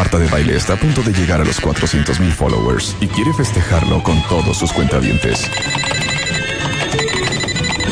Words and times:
Marta 0.00 0.18
de 0.18 0.28
Baile 0.28 0.56
está 0.56 0.72
a 0.72 0.76
punto 0.76 1.02
de 1.02 1.12
llegar 1.12 1.42
a 1.42 1.44
los 1.44 1.60
400 1.60 2.20
mil 2.20 2.32
followers 2.32 2.96
y 3.02 3.06
quiere 3.06 3.34
festejarlo 3.34 4.02
con 4.02 4.18
todos 4.30 4.56
sus 4.56 4.72
cuentavientes. 4.72 5.46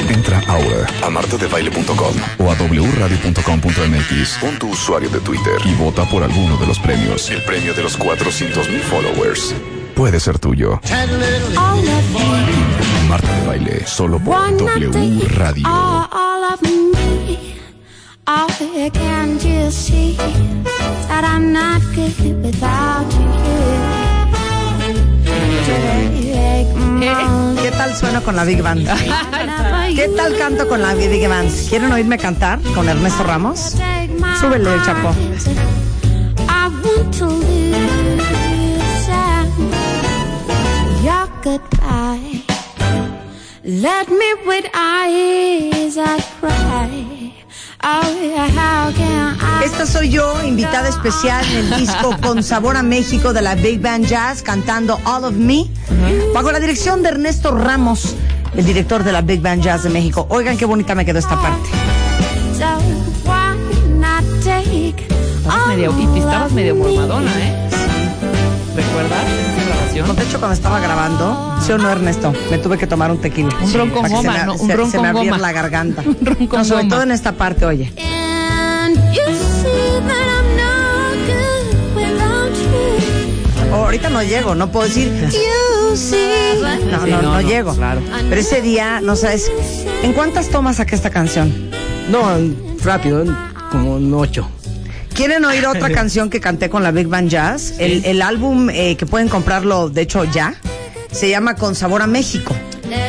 Entra 0.09 0.41
ahora 0.49 0.87
a 1.05 1.11
martadebaile.com 1.11 2.15
o 2.39 2.51
a 2.51 2.55
wradio.com.mx 2.55 4.39
con 4.39 4.59
tu 4.59 4.71
usuario 4.71 5.11
de 5.11 5.21
Twitter 5.21 5.59
y 5.67 5.75
vota 5.75 6.07
por 6.07 6.23
alguno 6.23 6.57
de 6.57 6.67
los 6.67 6.79
premios. 6.79 7.29
El 7.29 7.45
premio 7.45 7.75
de 7.75 7.83
los 7.83 7.94
400 7.99 8.71
mil 8.71 8.81
followers 8.81 9.54
puede 9.95 10.19
ser 10.19 10.38
tuyo. 10.38 10.81
Marta 13.06 13.37
de 13.37 13.47
Baile, 13.47 13.87
solo 13.87 14.19
por 14.19 14.56
W 14.56 15.29
Radio. 15.37 15.67
Oh, 18.30 18.47
can't 18.92 19.42
you 19.42 19.70
see 19.70 20.15
that 21.09 21.24
I'm 21.24 21.51
not 21.51 21.80
good 21.95 22.45
without 22.45 23.06
¿Qué, 27.01 27.62
qué 27.62 27.70
tal 27.70 27.95
suena 27.96 28.20
con 28.20 28.37
la 28.37 28.45
Big 28.45 28.60
Band? 28.60 28.87
¿Qué 29.96 30.09
tal 30.14 30.37
canto 30.37 30.68
con 30.68 30.82
la 30.82 30.92
Big 30.92 31.27
Band? 31.27 31.51
¿Quieren 31.70 31.91
oírme 31.91 32.18
cantar 32.18 32.60
con 32.74 32.87
Ernesto 32.87 33.24
Ramos? 33.24 33.77
Súbele 34.38 34.74
el 34.74 34.82
chapo. 34.82 35.15
Let 43.65 44.09
me 44.09 44.34
with 44.46 44.66
eyes 44.74 45.96
that 45.96 46.23
cry. 46.40 46.98
Esta 49.65 49.87
soy 49.87 50.10
yo, 50.10 50.42
invitada 50.45 50.88
especial 50.88 51.45
en 51.51 51.73
el 51.73 51.80
disco 51.80 52.16
Con 52.23 52.42
Sabor 52.42 52.77
a 52.77 52.83
México 52.83 53.33
de 53.33 53.42
la 53.42 53.55
Big 53.55 53.80
Band 53.80 54.06
Jazz, 54.06 54.42
cantando 54.42 54.98
All 55.05 55.24
of 55.24 55.34
Me, 55.34 55.66
bajo 56.35 56.52
la 56.52 56.60
dirección 56.60 57.02
de 57.02 57.10
Ernesto 57.10 57.52
Ramos, 57.52 58.15
el 58.57 58.65
director 58.65 59.04
de 59.04 59.12
la 59.12 59.23
Big 59.23 59.40
Band 59.40 59.62
Jazz 59.62 59.82
de 59.82 59.90
México. 59.90 60.27
Oigan 60.30 60.57
qué 60.57 60.65
bonita 60.65 60.95
me 60.95 61.04
quedó 61.04 61.18
esta 61.18 61.40
parte. 61.40 61.68
Estabas 65.39 65.67
medio, 65.69 65.95
y 65.99 66.19
estabas 66.19 66.53
medio 66.53 66.75
mormadona, 66.75 67.31
¿eh? 67.39 67.69
¿Recuerdas 68.77 69.48
grabación? 69.99 70.17
de 70.17 70.23
hecho, 70.31 70.39
cuando 70.39 70.55
estaba 70.55 70.81
grabando, 70.81 71.57
¿sí 71.65 71.73
o 71.73 71.79
no, 71.79 71.91
Ernesto? 71.91 72.33
Me 72.51 72.59
tuve 72.59 72.79
que 72.79 72.87
tomar 72.87 73.11
un 73.11 73.19
tequila. 73.19 73.51
Un 73.63 73.73
ron 73.75 73.91
con 73.91 74.03
Para 74.03 74.15
que 74.15 74.21
se 74.21 74.27
goma, 74.29 74.39
me- 74.39 74.45
¿no? 74.47 74.53
Un 74.55 74.67
se- 74.69 74.77
ron 74.77 74.91
se 74.91 74.97
con 74.97 75.03
me 75.03 75.09
abriera 75.09 75.37
goma. 75.37 75.47
la 75.47 75.53
garganta. 75.53 76.03
Un 76.07 76.19
ron 76.27 76.47
con 76.47 76.59
No, 76.61 76.65
sobre 76.65 76.83
goma. 76.83 76.95
todo 76.95 77.03
en 77.05 77.11
esta 77.13 77.33
parte, 77.33 77.65
oye. 77.67 77.93
And 77.97 78.97
you 79.13 79.23
see 79.35 80.01
that 80.07 80.27
I'm 80.29 80.57
no 80.57 81.27
good 81.27 81.97
without 81.97 82.55
you. 82.55 83.73
Oh, 83.75 83.85
ahorita 83.85 84.09
no 84.11 84.23
llego, 84.23 84.55
no 84.55 84.71
puedo 84.73 84.87
decir. 84.87 85.11
No, 85.11 85.31
Sí, 85.97 86.17
no, 86.91 87.07
no, 87.07 87.23
no, 87.23 87.23
no, 87.23 87.41
llego. 87.41 87.75
claro. 87.75 88.01
Pero 88.29 88.41
ese 88.41 88.61
día, 88.61 89.01
no 89.01 89.17
sabes. 89.17 89.51
¿En 90.03 90.12
cuántas 90.12 90.49
tomas 90.49 90.77
saqué 90.77 90.95
esta 90.95 91.11
canción? 91.11 91.71
No, 92.11 92.23
rápido, 92.85 93.25
como 93.73 93.95
un 93.97 94.12
ocho. 94.15 94.49
¿Quieren 95.19 95.45
oír 95.45 95.67
otra 95.67 95.91
canción 95.93 96.31
que 96.31 96.41
canté 96.41 96.71
con 96.71 96.85
la 96.85 96.93
Big 96.93 97.09
Band 97.09 97.29
Jazz? 97.29 97.75
El, 97.81 98.05
el 98.05 98.23
álbum 98.23 98.71
eh, 98.71 98.97
que 98.97 99.05
pueden 99.05 99.29
comprarlo, 99.29 99.89
de 99.89 100.03
hecho, 100.03 100.23
ya, 100.23 100.55
se 101.11 101.29
llama 101.29 101.57
Con 101.57 101.75
Sabor 101.75 102.03
a 102.03 102.07
México. 102.07 102.55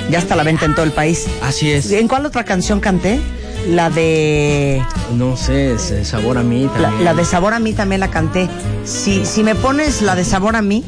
Ya 0.10 0.18
está 0.18 0.34
a 0.34 0.38
la 0.38 0.42
venta 0.42 0.66
en 0.66 0.74
todo 0.74 0.86
el 0.86 0.92
país. 0.92 1.28
Así 1.44 1.70
es. 1.70 1.92
¿En 1.92 2.08
cuál 2.08 2.26
otra 2.26 2.46
canción 2.46 2.80
canté? 2.80 3.20
La 3.68 3.92
de. 3.92 4.82
No 5.16 5.38
sé, 5.38 5.74
es, 5.74 5.94
sabor 6.08 6.40
a 6.40 6.42
mí 6.44 6.64
La, 6.64 6.82
también. 6.82 7.06
la 7.06 7.14
de 7.14 7.26
Sabor 7.26 7.54
a 7.54 7.60
mí 7.60 7.74
también 7.74 8.00
la 8.00 8.10
canté. 8.10 8.50
Si, 8.86 9.24
si 9.24 9.44
me 9.44 9.54
pones 9.54 10.02
la 10.02 10.16
de 10.16 10.26
Sabor 10.26 10.56
a 10.56 10.64
mí, 10.64 10.84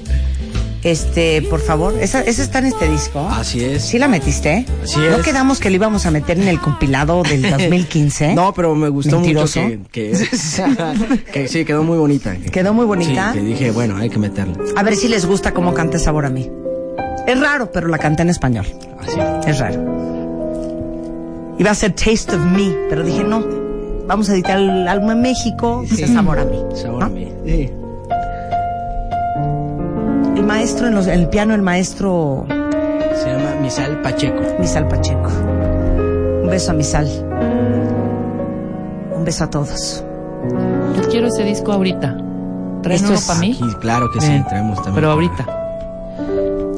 este, 0.83 1.41
por 1.43 1.59
favor, 1.61 1.93
esa, 2.01 2.21
esa 2.21 2.41
está 2.41 2.59
en 2.59 2.65
este 2.67 2.89
disco. 2.89 3.19
Así 3.29 3.63
es. 3.63 3.83
¿Sí 3.83 3.99
la 3.99 4.07
metiste? 4.07 4.65
Así 4.83 4.97
¿No 4.99 5.17
es. 5.17 5.23
quedamos 5.23 5.59
que 5.59 5.69
lo 5.69 5.75
íbamos 5.75 6.05
a 6.05 6.11
meter 6.11 6.39
en 6.39 6.47
el 6.47 6.59
compilado 6.59 7.23
del 7.23 7.41
2015? 7.51 8.33
No, 8.33 8.53
pero 8.53 8.73
me 8.75 8.89
gustó 8.89 9.17
Mentiroso. 9.19 9.61
mucho 9.61 9.79
que, 9.91 10.11
que, 10.11 11.25
que 11.33 11.47
sí, 11.47 11.65
quedó 11.65 11.83
muy 11.83 11.97
bonita. 11.97 12.35
Quedó 12.35 12.73
muy 12.73 12.85
bonita. 12.85 13.31
Sí, 13.33 13.39
que 13.39 13.45
dije, 13.45 13.71
bueno, 13.71 13.97
hay 13.97 14.09
que 14.09 14.17
meterla. 14.19 14.55
A 14.75 14.83
ver 14.83 14.95
si 14.95 15.07
les 15.07 15.25
gusta 15.25 15.53
cómo 15.53 15.73
canta 15.73 15.99
Sabor 15.99 16.25
a 16.25 16.29
mí. 16.29 16.49
Es 17.27 17.39
raro, 17.39 17.71
pero 17.71 17.87
la 17.87 17.97
canté 17.99 18.23
en 18.23 18.29
español. 18.29 18.65
Así. 18.99 19.19
Es 19.49 19.59
raro. 19.59 19.79
Iba 21.59 21.71
a 21.71 21.75
ser 21.75 21.91
Taste 21.93 22.35
of 22.35 22.41
Me, 22.45 22.75
pero 22.89 23.03
dije 23.03 23.23
no. 23.23 23.43
Vamos 24.07 24.29
a 24.29 24.33
editar 24.33 24.57
el 24.57 24.87
álbum 24.87 25.11
en 25.11 25.21
México, 25.21 25.83
es 25.89 26.09
Sabor 26.11 26.39
a 26.39 26.45
mí. 26.45 26.57
Sabor 26.75 27.03
a 27.03 27.09
mí. 27.09 27.27
Sí. 27.45 27.69
El 30.51 30.57
maestro, 30.57 30.87
en, 30.87 30.95
los- 30.95 31.07
en 31.07 31.19
el 31.21 31.29
piano, 31.29 31.53
el 31.55 31.61
maestro 31.61 32.45
Se 32.49 33.25
llama 33.31 33.55
Misal 33.61 34.01
Pacheco. 34.01 34.41
Misal 34.59 34.87
Pacheco. 34.87 35.29
Un 36.43 36.49
beso 36.49 36.71
a 36.71 36.73
Misal. 36.73 37.07
Un 39.15 39.23
beso 39.23 39.43
a 39.45 39.49
todos. 39.49 40.03
Yo 40.97 41.09
quiero 41.09 41.27
ese 41.27 41.43
disco 41.43 41.71
ahorita. 41.71 42.17
¿Traes 42.83 43.01
Esto 43.01 43.11
uno 43.11 43.19
es 43.19 43.25
para 43.27 43.39
mí? 43.39 43.57
Aquí, 43.61 43.73
claro 43.79 44.11
que 44.11 44.19
sí, 44.21 44.43
traemos 44.49 44.75
también. 44.77 44.95
Pero 44.95 45.11
ahorita. 45.11 45.45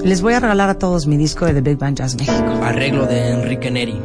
Les 0.03 0.21
voy 0.21 0.33
a 0.33 0.39
regalar 0.39 0.69
a 0.69 0.75
todos 0.77 1.07
mi 1.07 1.17
disco 1.17 1.45
de 1.45 1.53
The 1.53 1.61
Big 1.61 1.77
Band 1.77 1.97
Jazz 1.97 2.15
México. 2.15 2.43
Arreglo 2.63 3.05
de 3.07 3.29
Enrique 3.31 3.71
Neri. 3.71 3.99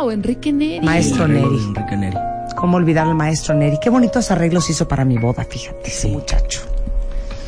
¡Wow! 0.00 0.10
Enrique 0.10 0.52
Neri. 0.52 0.84
Maestro 0.86 1.26
Neri. 1.28 1.48
de 1.48 1.64
Enrique 1.64 1.96
Neri. 1.96 2.16
¿Cómo 2.56 2.76
olvidar 2.78 3.06
al 3.08 3.14
maestro 3.14 3.54
Neri? 3.54 3.78
Qué 3.80 3.90
bonitos 3.90 4.30
arreglos 4.30 4.70
hizo 4.70 4.86
para 4.88 5.04
mi 5.04 5.18
boda, 5.18 5.44
fíjate, 5.44 5.88
ese 5.88 6.08
muchacho. 6.08 6.60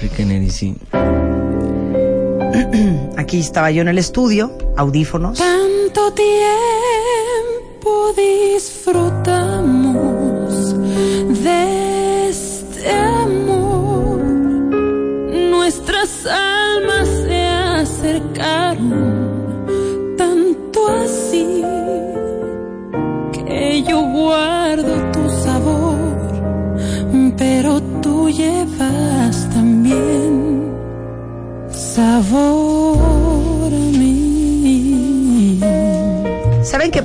Enrique 0.00 0.25
Neri, 0.25 0.50
sí. 0.50 0.76
Aquí 3.16 3.41
estaba 3.41 3.71
yo 3.71 3.83
en 3.83 3.88
el 3.88 3.99
estudio, 3.99 4.56
audífonos. 4.77 5.38
Tanto 5.38 6.12
tiempo 6.12 6.33
disfrutamos 8.16 10.12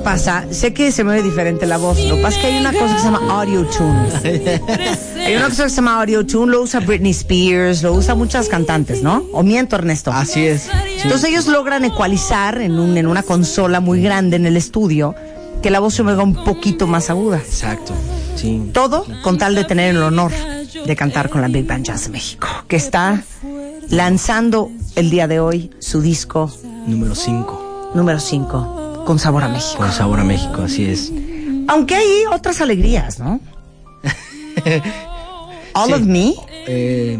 pasa? 0.08 0.46
Sé 0.50 0.72
que 0.72 0.90
se 0.90 1.04
me 1.04 1.12
ve 1.12 1.22
diferente 1.22 1.66
la 1.66 1.76
voz. 1.76 2.00
Lo 2.04 2.16
que 2.16 2.22
pasa 2.22 2.36
es 2.38 2.42
que 2.42 2.46
hay 2.46 2.60
una 2.60 2.72
cosa 2.72 2.94
que 2.94 2.98
se 2.98 3.04
llama 3.04 3.20
audio 3.28 3.66
tune. 3.66 4.60
Hay 5.26 5.36
una 5.36 5.50
cosa 5.50 5.64
que 5.64 5.68
se 5.68 5.76
llama 5.76 6.00
audio 6.00 6.24
tune, 6.24 6.50
lo 6.50 6.62
usa 6.62 6.80
Britney 6.80 7.10
Spears, 7.10 7.82
lo 7.82 7.92
usa 7.92 8.14
muchas 8.14 8.48
cantantes, 8.48 9.02
¿no? 9.02 9.26
O 9.34 9.42
miento, 9.42 9.76
Ernesto. 9.76 10.10
Así 10.10 10.46
es. 10.46 10.70
Entonces 11.02 11.28
ellos 11.28 11.46
logran 11.46 11.84
ecualizar 11.84 12.58
en, 12.62 12.78
un, 12.78 12.96
en 12.96 13.06
una 13.06 13.22
consola 13.22 13.80
muy 13.80 14.00
grande 14.00 14.36
en 14.36 14.46
el 14.46 14.56
estudio 14.56 15.14
que 15.62 15.68
la 15.70 15.78
voz 15.78 15.92
se 15.92 16.02
me 16.02 16.12
haga 16.12 16.22
un 16.22 16.42
poquito 16.42 16.86
más 16.86 17.10
aguda. 17.10 17.36
Exacto. 17.36 17.92
Sí. 18.34 18.70
Todo 18.72 19.04
con 19.22 19.36
tal 19.36 19.54
de 19.54 19.64
tener 19.64 19.94
el 19.94 20.02
honor 20.02 20.32
de 20.86 20.96
cantar 20.96 21.28
con 21.28 21.42
la 21.42 21.48
Big 21.48 21.66
Band 21.66 21.84
Jazz 21.84 22.04
de 22.04 22.10
México, 22.10 22.48
que 22.66 22.76
está 22.76 23.22
lanzando 23.90 24.70
el 24.94 25.10
día 25.10 25.28
de 25.28 25.40
hoy 25.40 25.70
su 25.80 26.00
disco 26.00 26.50
Número 26.86 27.14
5. 27.14 27.92
número 27.94 28.18
5, 28.18 28.77
Con 29.08 29.18
Sabor 29.18 29.42
a 29.42 29.48
México. 29.48 29.78
Con 29.78 29.90
sabor 29.90 30.20
a 30.20 30.24
México, 30.24 30.60
así 30.64 30.84
es. 30.84 31.10
Aunque 31.66 31.94
hay 31.94 32.24
otras 32.30 32.60
alegrías, 32.60 33.18
¿no? 33.18 33.40
All 35.72 35.86
Sí. 35.88 35.92
of 35.94 36.00
Me, 36.02 36.34
Eh, 36.66 37.18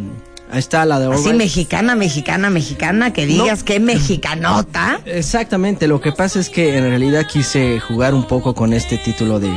ahí 0.51 0.59
está 0.59 0.85
la 0.85 0.99
de 1.01 1.07
All 1.07 1.15
así 1.15 1.29
Right. 1.31 1.37
mexicana, 1.39 1.95
mexicana, 1.95 2.51
mexicana, 2.51 3.15
que 3.15 3.25
digas 3.25 3.63
que 3.63 3.81
mexicanota. 3.81 5.01
Exactamente, 5.07 5.89
lo 5.89 6.03
que 6.03 6.13
pasa 6.13 6.39
es 6.41 6.51
que 6.51 6.77
en 6.77 6.85
realidad 6.85 7.27
quise 7.27 7.81
jugar 7.81 8.13
un 8.13 8.27
poco 8.27 8.55
con 8.55 8.75
este 8.75 8.99
título 8.99 9.41
de, 9.41 9.51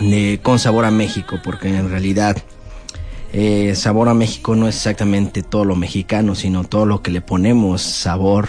de 0.00 0.40
Con 0.42 0.58
Sabor 0.58 0.86
a 0.86 0.90
México, 0.90 1.38
porque 1.44 1.68
en 1.68 1.90
realidad 1.90 2.38
eh, 3.34 3.74
Sabor 3.76 4.08
a 4.08 4.14
México 4.14 4.54
no 4.56 4.66
es 4.66 4.76
exactamente 4.76 5.42
todo 5.42 5.66
lo 5.66 5.76
mexicano, 5.76 6.34
sino 6.34 6.64
todo 6.64 6.86
lo 6.86 7.02
que 7.02 7.10
le 7.10 7.20
ponemos 7.20 7.82
sabor, 7.82 8.48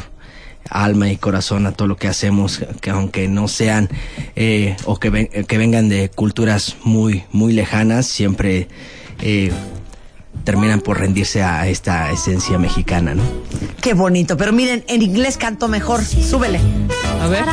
alma 0.70 1.10
y 1.10 1.18
corazón 1.18 1.66
a 1.68 1.72
todo 1.72 1.88
lo 1.88 1.96
que 1.98 2.08
hacemos, 2.08 2.62
que 2.82 2.90
aunque 2.90 3.28
no 3.28 3.48
sean 3.48 3.90
eh, 4.36 4.76
o 4.86 4.98
que, 5.00 5.10
ven- 5.10 5.30
que 5.48 5.58
vengan 5.58 5.90
de 5.90 6.10
culturas 6.10 6.76
muy, 6.84 7.24
muy 7.32 7.54
lejanas, 7.54 8.08
siempre 8.08 8.68
eh, 9.22 9.52
terminan 10.44 10.82
por 10.82 11.00
rendirse 11.00 11.44
a 11.44 11.68
esta 11.68 12.12
esencia 12.12 12.58
mexicana, 12.58 13.16
¿no? 13.16 13.24
Qué 13.82 13.94
bonito, 13.94 14.36
pero 14.38 14.52
miren, 14.52 14.84
en 14.88 15.02
inglés 15.02 15.38
canto 15.38 15.68
mejor. 15.68 16.04
Súbele. 16.04 16.60
A 17.22 17.28
ver. 17.28 17.44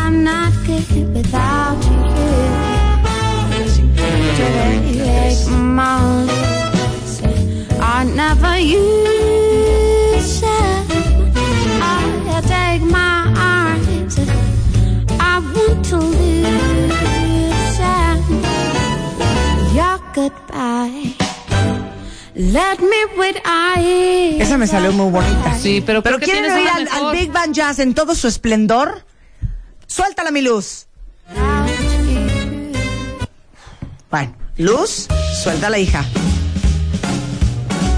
Esa 24.41 24.59
me 24.59 24.67
salió 24.67 24.93
muy 24.93 25.11
bonita. 25.11 25.57
Sí, 25.59 25.83
pero 25.85 26.03
¿Pero 26.03 26.19
quieren 26.19 26.51
oír 26.51 26.69
al. 26.69 27.13
Big 27.13 27.31
Band 27.31 27.55
Jazz 27.55 27.79
en 27.79 27.95
todo 27.95 28.15
su 28.15 28.27
esplendor? 28.29 29.05
Suéltala, 29.87 30.31
mi 30.31 30.43
luz. 30.43 30.87
Bueno, 34.11 34.35
Luz, 34.59 35.09
suéltala, 35.43 35.79
hija. 35.79 36.05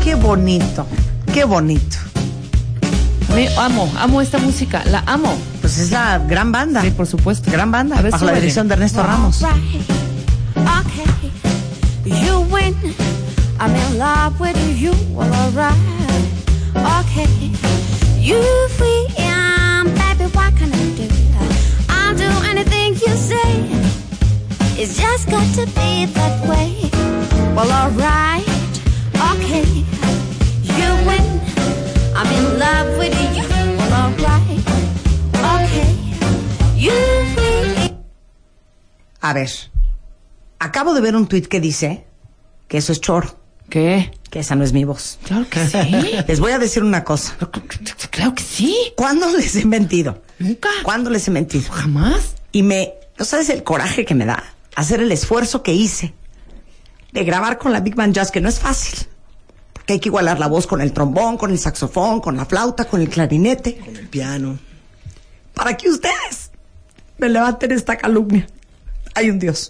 Qué 0.03 0.15
bonito, 0.15 0.87
qué 1.33 1.45
bonito. 1.45 1.97
Amo, 3.59 3.93
amo 3.99 4.21
esta 4.21 4.39
música, 4.39 4.85
la 4.85 5.03
amo. 5.07 5.37
Pues 5.61 5.79
es 5.79 5.91
la 5.91 6.19
gran 6.19 6.53
banda. 6.53 6.83
Sí, 6.83 6.91
por 6.93 7.07
supuesto. 7.07 7.51
Gran 7.51 7.73
banda, 7.73 7.99
A 7.99 8.03
ver, 8.03 8.13
bajo 8.13 8.25
la 8.27 8.33
dirección 8.35 8.69
de 8.69 8.75
Ernesto 8.75 9.03
Ramos. 9.03 9.41
Right. 9.41 9.83
Okay. 10.55 12.23
You 12.23 12.47
win. 12.51 12.77
I'm 13.61 13.75
in 13.75 13.99
love 13.99 14.41
with 14.41 14.57
you. 14.79 14.93
Well, 15.15 15.33
alright. 15.33 15.79
Okay. 17.03 17.29
You 18.19 18.43
free. 18.77 19.07
Um, 19.19 19.87
baby, 19.95 20.27
what 20.35 20.55
can 20.57 20.73
I 20.73 20.85
do? 20.97 21.09
I'll 21.89 22.15
do 22.17 22.31
anything 22.51 22.95
you 22.95 23.15
say. 23.17 23.53
It's 24.77 24.97
just 24.99 25.29
got 25.31 25.47
to 25.55 25.67
be 25.67 26.07
that 26.07 26.47
way. 26.49 26.91
Well, 27.55 27.71
alright. 27.71 28.45
Okay. 29.33 29.65
You 30.79 30.89
win. 31.07 31.25
I'm 32.17 32.31
in 32.39 32.59
love 32.59 32.99
with 32.99 33.15
you. 33.37 33.45
Well, 33.79 33.93
alright. 34.11 34.65
Okay. 35.63 35.91
You 36.77 36.93
free. 37.35 37.97
A 39.23 39.33
ver, 39.33 39.49
acabo 40.59 40.93
de 40.93 41.01
ver 41.01 41.17
un 41.17 41.27
tuit 41.27 41.47
que 41.47 41.61
dice 41.61 42.05
que 42.69 42.79
eso 42.79 42.93
es 42.93 43.01
choro, 43.01 43.39
¿Qué? 43.75 44.13
que 44.31 44.39
esa 44.39 44.55
no 44.55 44.63
es 44.63 44.73
mi 44.73 44.85
voz. 44.85 45.19
Claro 45.25 45.49
que 45.51 45.67
sí. 45.67 45.79
Les 46.29 46.39
voy 46.39 46.53
a 46.53 46.61
decir 46.61 46.85
una 46.85 47.03
cosa. 47.03 47.37
claro 48.11 48.33
que 48.33 48.45
sí. 48.45 48.77
¿Cuándo 48.97 49.29
les 49.37 49.57
he 49.57 49.65
mentido? 49.65 50.23
Nunca. 50.39 50.69
¿Cuándo 50.85 51.11
les 51.11 51.27
he 51.27 51.33
mentido? 51.33 51.73
Jamás. 51.73 52.37
Y 52.53 52.63
me, 52.63 52.95
¿no 53.19 53.25
sabes 53.25 53.49
el 53.49 53.65
coraje 53.65 54.05
que 54.05 54.15
me 54.15 54.27
da? 54.27 54.45
Hacer 54.77 55.01
el 55.01 55.11
esfuerzo 55.11 55.65
que 55.65 55.73
hice 55.73 56.15
de 57.11 57.25
grabar 57.25 57.59
con 57.59 57.73
la 57.73 57.81
Big 57.81 57.97
Band 57.97 58.15
Jazz, 58.15 58.31
que 58.31 58.41
no 58.41 58.49
es 58.49 58.61
fácil. 58.61 59.09
Porque 59.73 59.95
hay 59.95 59.99
que 59.99 60.09
igualar 60.09 60.39
la 60.39 60.47
voz 60.47 60.69
con 60.69 60.81
el 60.81 60.93
trombón, 60.93 61.37
con 61.37 61.51
el 61.51 61.59
saxofón, 61.59 62.21
con 62.21 62.37
la 62.37 62.45
flauta, 62.45 62.85
con 62.85 63.01
el 63.01 63.09
clarinete. 63.09 63.79
Con 63.79 63.97
el 63.97 64.09
piano. 64.09 64.57
Para 65.53 65.77
que 65.77 65.91
ustedes 65.91 66.53
me 67.19 67.29
levanten 67.29 67.73
esta 67.73 67.97
calumnia. 67.97 68.47
Hay 69.17 69.31
un 69.31 69.41
Dios. 69.41 69.69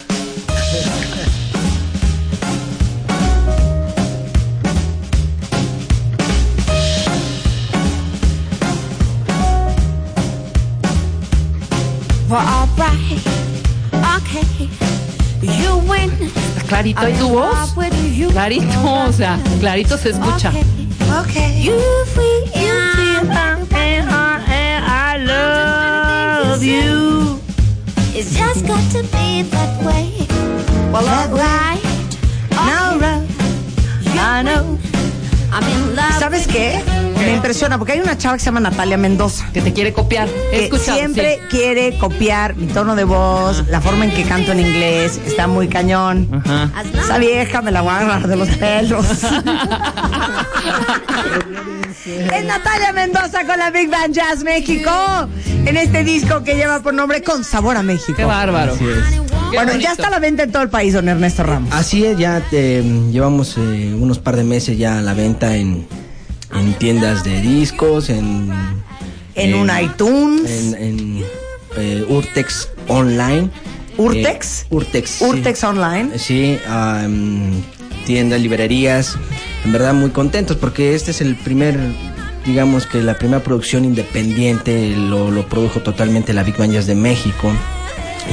Clarito, 16.66 17.08
¿y 17.08 17.12
tu 17.12 17.28
voz? 17.28 17.74
Clarito, 18.32 19.04
o 19.06 19.12
sea, 19.12 19.38
clarito 19.60 19.96
se 19.96 20.10
escucha. 20.10 20.50
It's 28.16 28.36
just 28.36 28.66
got 28.66 28.80
to 28.92 29.02
be 29.12 29.42
that 29.42 29.82
way. 29.84 30.26
Well, 30.90 31.06
alright. 31.06 31.84
I 34.16 34.42
know. 34.42 34.78
I'm 35.52 35.64
in 35.64 35.94
love. 35.94 36.18
¿Sabes 36.18 36.46
qué? 36.46 37.03
Me 37.24 37.34
impresiona 37.34 37.78
porque 37.78 37.92
hay 37.92 38.00
una 38.00 38.18
chava 38.18 38.34
que 38.34 38.40
se 38.40 38.46
llama 38.46 38.60
Natalia 38.60 38.96
Mendoza. 38.96 39.48
Que 39.52 39.60
te 39.60 39.72
quiere 39.72 39.92
copiar. 39.92 40.28
He 40.52 40.58
que 40.58 40.64
escuchado, 40.64 40.98
siempre 40.98 41.38
sí. 41.40 41.46
quiere 41.50 41.96
copiar 41.98 42.56
mi 42.56 42.66
tono 42.66 42.94
de 42.96 43.04
voz, 43.04 43.66
la 43.68 43.80
forma 43.80 44.04
en 44.04 44.10
que 44.12 44.24
canto 44.24 44.52
en 44.52 44.60
inglés, 44.60 45.20
está 45.26 45.46
muy 45.46 45.68
cañón. 45.68 46.28
Ajá. 46.32 46.70
Esa 46.98 47.18
vieja 47.18 47.62
me 47.62 47.70
la 47.70 47.80
voy 47.82 47.92
a 47.92 47.98
agarrar 48.00 48.28
de 48.28 48.36
los 48.36 48.48
pelos. 48.50 49.06
es 52.06 52.44
Natalia 52.44 52.92
Mendoza 52.92 53.46
con 53.46 53.58
la 53.58 53.70
Big 53.70 53.90
Band 53.90 54.14
Jazz 54.14 54.42
México. 54.42 54.90
En 55.64 55.76
este 55.76 56.04
disco 56.04 56.42
que 56.44 56.54
lleva 56.56 56.80
por 56.80 56.92
nombre 56.94 57.22
Con 57.22 57.44
Sabor 57.44 57.76
a 57.76 57.82
México. 57.82 58.14
Qué 58.16 58.24
bárbaro. 58.24 58.74
Así 58.74 58.84
es. 58.84 59.04
Qué 59.50 59.56
Bueno, 59.56 59.76
ya 59.76 59.92
está 59.92 60.08
a 60.08 60.10
la 60.10 60.18
venta 60.18 60.42
en 60.42 60.52
todo 60.52 60.62
el 60.62 60.68
país, 60.68 60.92
don 60.92 61.08
Ernesto 61.08 61.42
Ramos. 61.42 61.72
Así 61.72 62.04
es, 62.04 62.18
ya 62.18 62.42
eh, 62.52 62.82
llevamos 63.10 63.56
eh, 63.56 63.96
unos 63.98 64.18
par 64.18 64.36
de 64.36 64.44
meses 64.44 64.76
ya 64.76 64.98
a 64.98 65.02
la 65.02 65.14
venta 65.14 65.56
en, 65.56 65.86
en 66.54 66.74
tiendas 66.74 67.24
de 67.24 67.40
discos, 67.40 68.10
en... 68.10 68.50
En 69.34 69.54
un 69.54 69.70
iTunes. 69.82 70.48
En, 70.48 70.74
en, 70.74 71.24
eh, 71.76 72.06
Urtex 72.08 72.68
Online. 72.88 73.50
¿Urtex? 73.96 74.62
Eh, 74.62 74.66
Urtex. 74.70 75.10
sí. 75.10 75.24
Urtex 75.24 75.64
Online. 75.64 76.18
Sí, 76.18 76.58
am, 76.68 77.50
tiendas, 78.06 78.40
librerías. 78.40 79.16
En 79.64 79.72
verdad 79.72 79.92
muy 79.94 80.10
contentos 80.10 80.56
porque 80.56 80.94
este 80.94 81.10
es 81.10 81.20
el 81.20 81.34
primer, 81.36 81.78
digamos 82.46 82.86
que 82.86 83.02
la 83.02 83.18
primera 83.18 83.42
producción 83.42 83.84
independiente, 83.84 84.90
lo, 84.96 85.30
lo 85.30 85.48
produjo 85.48 85.80
totalmente 85.80 86.32
la 86.32 86.44
Big 86.44 86.56
Jazz 86.56 86.86
de 86.86 86.94
México. 86.94 87.50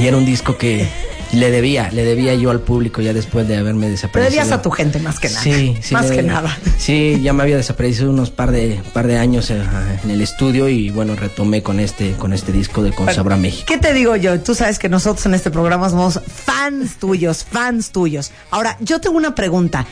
Y 0.00 0.06
era 0.06 0.16
un 0.16 0.24
disco 0.24 0.56
que 0.56 0.88
le 1.32 1.50
debía, 1.50 1.90
le 1.90 2.04
debía 2.04 2.34
yo 2.34 2.50
al 2.50 2.60
público 2.60 3.00
ya 3.00 3.12
después 3.12 3.48
de 3.48 3.56
haberme 3.56 3.88
desaparecido. 3.88 4.30
debías 4.42 4.52
a 4.52 4.60
tu 4.62 4.70
gente 4.70 4.98
más 4.98 5.18
que 5.18 5.28
nada. 5.30 5.42
Sí, 5.42 5.76
sí. 5.82 5.94
Más 5.94 6.10
le- 6.10 6.16
que 6.16 6.22
nada. 6.22 6.58
Sí, 6.78 7.20
ya 7.22 7.32
me 7.32 7.42
había 7.42 7.56
desaparecido 7.56 8.10
unos 8.10 8.30
par 8.30 8.50
de, 8.52 8.80
par 8.92 9.06
de 9.06 9.16
años 9.18 9.50
eh, 9.50 9.62
en 10.04 10.10
el 10.10 10.20
estudio 10.20 10.68
y 10.68 10.90
bueno, 10.90 11.16
retomé 11.16 11.62
con 11.62 11.80
este, 11.80 12.12
con 12.12 12.32
este 12.32 12.52
disco 12.52 12.82
de 12.82 12.92
Con 12.92 13.12
Sabor 13.12 13.32
a 13.32 13.36
México. 13.36 13.64
¿Qué 13.66 13.78
te 13.78 13.92
digo 13.94 14.14
yo? 14.16 14.40
Tú 14.40 14.54
sabes 14.54 14.78
que 14.78 14.88
nosotros 14.88 15.24
en 15.26 15.34
este 15.34 15.50
programa 15.50 15.88
somos 15.88 16.20
fans 16.26 16.96
tuyos, 16.96 17.44
fans 17.50 17.90
tuyos. 17.90 18.30
Ahora, 18.50 18.76
yo 18.80 19.00
tengo 19.00 19.16
una 19.16 19.34
pregunta. 19.34 19.86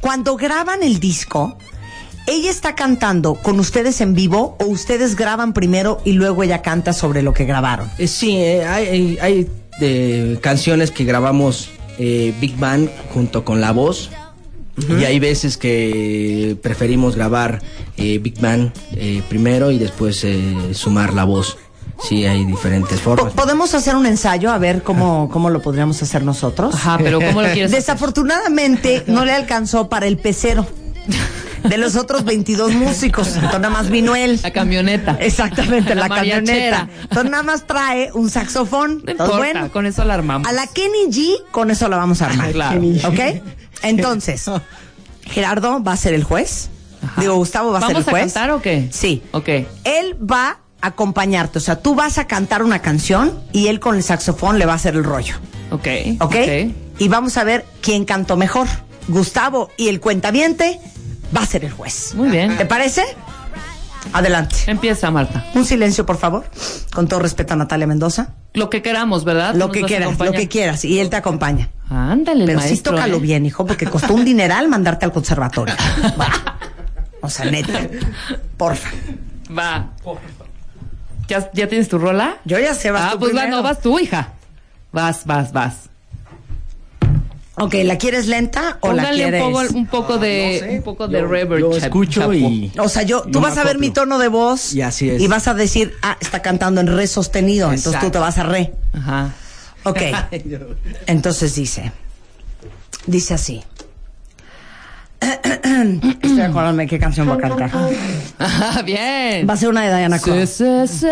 Cuando 0.00 0.36
graban 0.36 0.82
el 0.82 1.00
disco, 1.00 1.56
¿ella 2.26 2.50
está 2.50 2.74
cantando 2.74 3.34
con 3.34 3.58
ustedes 3.58 4.00
en 4.00 4.14
vivo 4.14 4.56
o 4.60 4.66
ustedes 4.66 5.16
graban 5.16 5.52
primero 5.54 6.00
y 6.04 6.12
luego 6.12 6.42
ella 6.42 6.62
canta 6.62 6.92
sobre 6.92 7.22
lo 7.22 7.32
que 7.32 7.46
grabaron? 7.46 7.90
Eh, 7.98 8.06
sí, 8.06 8.36
eh, 8.36 8.64
hay, 8.64 8.86
hay, 8.86 9.18
hay, 9.20 9.48
eh, 9.80 10.38
canciones 10.40 10.90
que 10.90 11.04
grabamos 11.04 11.70
eh, 11.98 12.34
Big 12.40 12.56
Band 12.58 12.90
junto 13.12 13.44
con 13.44 13.60
la 13.60 13.72
voz. 13.72 14.10
Y 14.76 15.04
hay 15.04 15.20
veces 15.20 15.56
que 15.56 16.56
preferimos 16.60 17.14
grabar 17.14 17.62
eh, 17.96 18.18
Big 18.18 18.40
Band 18.40 18.72
eh, 18.96 19.22
primero 19.28 19.70
y 19.70 19.78
después 19.78 20.24
eh, 20.24 20.74
sumar 20.74 21.14
la 21.14 21.22
voz. 21.22 21.56
Sí, 22.02 22.26
hay 22.26 22.44
diferentes 22.44 23.00
formas. 23.00 23.32
¿Podemos 23.34 23.72
hacer 23.74 23.94
un 23.94 24.04
ensayo 24.04 24.50
a 24.50 24.58
ver 24.58 24.82
cómo, 24.82 25.30
cómo 25.32 25.48
lo 25.48 25.62
podríamos 25.62 26.02
hacer 26.02 26.24
nosotros? 26.24 26.74
Ajá, 26.74 26.98
pero 26.98 27.20
¿cómo 27.20 27.40
lo 27.40 27.52
quieres 27.52 27.70
hacer? 27.70 27.80
Desafortunadamente 27.80 29.04
no 29.06 29.24
le 29.24 29.32
alcanzó 29.32 29.88
para 29.88 30.06
el 30.08 30.16
pecero 30.18 30.66
de 31.68 31.78
los 31.78 31.96
otros 31.96 32.24
22 32.24 32.74
músicos. 32.74 33.28
Entonces 33.28 33.60
nada 33.60 33.70
más 33.70 33.90
vino 33.90 34.14
él. 34.14 34.38
La 34.42 34.52
camioneta. 34.52 35.16
Exactamente, 35.20 35.94
la, 35.94 36.08
camioneta. 36.08 36.88
Entonces 37.02 37.30
nada 37.30 37.42
más 37.42 37.66
trae 37.66 38.10
un 38.12 38.30
saxofón. 38.30 39.02
No 39.04 39.10
Entonces, 39.10 39.34
importa, 39.34 39.36
bueno, 39.38 39.72
con 39.72 39.86
eso 39.86 40.04
la 40.04 40.14
armamos. 40.14 40.48
a 40.48 40.52
la 40.52 40.66
Kenny 40.66 41.06
G 41.08 41.50
con 41.50 41.70
eso 41.70 41.88
la 41.88 41.96
vamos 41.96 42.22
a 42.22 42.26
armar. 42.26 42.52
Claro. 42.52 42.80
¿Ok? 43.04 43.42
Entonces, 43.82 44.50
Gerardo 45.22 45.82
va 45.82 45.92
a 45.92 45.96
ser 45.96 46.14
el 46.14 46.24
juez. 46.24 46.70
Ajá. 47.02 47.20
Digo, 47.20 47.36
Gustavo 47.36 47.72
va 47.72 47.78
a 47.78 47.80
ser 47.82 47.90
el 47.90 47.94
¿Vamos 47.96 48.08
a 48.08 48.10
juez. 48.10 48.22
cantar 48.32 48.50
o 48.50 48.62
qué? 48.62 48.88
Sí. 48.90 49.22
Ok. 49.32 49.48
Él 49.84 50.16
va 50.20 50.58
a 50.80 50.86
acompañarte. 50.86 51.58
O 51.58 51.60
sea, 51.60 51.80
tú 51.80 51.94
vas 51.94 52.18
a 52.18 52.26
cantar 52.26 52.62
una 52.62 52.80
canción 52.80 53.42
y 53.52 53.68
él 53.68 53.80
con 53.80 53.96
el 53.96 54.02
saxofón 54.02 54.58
le 54.58 54.66
va 54.66 54.72
a 54.72 54.76
hacer 54.76 54.94
el 54.94 55.04
rollo. 55.04 55.36
Ok. 55.70 55.88
¿Ok? 56.20 56.36
Y 56.98 57.08
vamos 57.08 57.36
a 57.36 57.44
ver 57.44 57.64
quién 57.80 58.04
cantó 58.04 58.36
mejor. 58.36 58.68
Gustavo 59.08 59.70
y 59.76 59.88
el 59.88 60.00
cuentaviente 60.00 60.80
va 61.36 61.42
a 61.42 61.46
ser 61.46 61.64
el 61.64 61.72
juez. 61.72 62.14
Muy 62.14 62.30
bien. 62.30 62.56
¿Te 62.56 62.66
parece? 62.66 63.04
Adelante. 64.12 64.56
Empieza, 64.66 65.10
Marta. 65.10 65.46
Un 65.54 65.64
silencio, 65.64 66.04
por 66.06 66.18
favor. 66.18 66.44
Con 66.94 67.08
todo 67.08 67.20
respeto 67.20 67.54
a 67.54 67.56
Natalia 67.56 67.86
Mendoza. 67.86 68.34
Lo 68.52 68.70
que 68.70 68.82
queramos, 68.82 69.24
¿verdad? 69.24 69.54
Lo 69.54 69.70
que 69.72 69.82
quieras, 69.82 70.18
lo 70.18 70.32
que 70.32 70.46
quieras. 70.48 70.84
Y 70.84 71.00
él 71.00 71.10
te 71.10 71.16
acompaña. 71.16 71.70
Ándale, 71.90 72.44
Pero 72.46 72.60
sí 72.60 72.66
maestro, 72.68 72.92
tócalo 72.94 73.16
¿eh? 73.16 73.20
bien, 73.20 73.46
hijo, 73.46 73.66
porque 73.66 73.86
costó 73.86 74.14
un 74.14 74.24
dineral 74.24 74.68
mandarte 74.68 75.04
al 75.04 75.12
conservatorio. 75.12 75.74
Va. 76.20 76.28
O 77.20 77.30
sea, 77.30 77.46
neta. 77.46 77.80
Porfa. 78.56 78.90
Va. 79.56 79.90
¿Ya, 81.26 81.50
¿Ya 81.52 81.66
tienes 81.68 81.88
tu 81.88 81.98
rola? 81.98 82.36
Yo 82.44 82.58
ya 82.58 82.74
sé, 82.74 82.90
vas 82.90 83.02
Ah, 83.06 83.10
tú 83.12 83.20
pues 83.20 83.32
va, 83.34 83.40
primero. 83.40 83.56
no, 83.58 83.62
vas 83.62 83.80
tú, 83.80 83.98
hija. 83.98 84.28
Vas, 84.92 85.24
vas, 85.24 85.52
vas. 85.52 85.74
Ok, 87.56 87.74
¿la 87.84 87.98
quieres 87.98 88.26
lenta 88.26 88.78
o 88.80 88.92
la 88.92 89.02
Póngale 89.04 89.22
quieres...? 89.22 89.42
un 89.42 89.52
poco, 89.52 89.78
un 89.78 89.86
poco 89.86 90.18
de, 90.18 90.66
un 90.70 90.82
poco 90.82 91.06
de 91.08 91.20
Yo- 91.20 91.26
reverb. 91.28 91.60
Yo 91.60 91.76
escucho 91.76 92.20
chapo. 92.22 92.32
y... 92.32 92.72
O 92.78 92.88
sea, 92.88 93.02
yo, 93.04 93.22
tú 93.22 93.40
vas 93.40 93.56
a 93.58 93.62
ver 93.64 93.78
mi 93.78 93.90
tono 93.90 94.18
de 94.18 94.26
voz 94.28 94.72
Y 94.74 94.82
así 94.82 95.08
es. 95.08 95.22
y 95.22 95.28
vas 95.28 95.46
a 95.46 95.54
decir, 95.54 95.94
ah, 96.02 96.16
está 96.20 96.42
cantando 96.42 96.80
en 96.80 96.88
re 96.88 97.06
sostenido, 97.06 97.72
entonces 97.72 98.00
tú 98.00 98.10
te 98.10 98.18
vas 98.18 98.38
a 98.38 98.42
re. 98.42 98.72
Ajá. 98.92 99.32
Ok, 99.84 100.00
entonces 101.06 101.54
dice, 101.54 101.92
dice 103.06 103.34
así. 103.34 103.62
Estoy 105.24 106.40
acordándome 106.40 106.86
qué 106.86 106.98
canción 106.98 107.26
voy 107.26 107.38
a 107.38 107.40
cantar. 107.40 107.70
Ajá, 108.38 108.82
bien. 108.82 109.48
Va 109.48 109.54
a 109.54 109.56
ser 109.56 109.68
una 109.68 109.82
de 109.82 109.96
Diana 109.96 110.18
Sí, 110.18 110.24
Cross. 110.30 110.50
sí, 110.50 110.64
sí. 110.88 111.06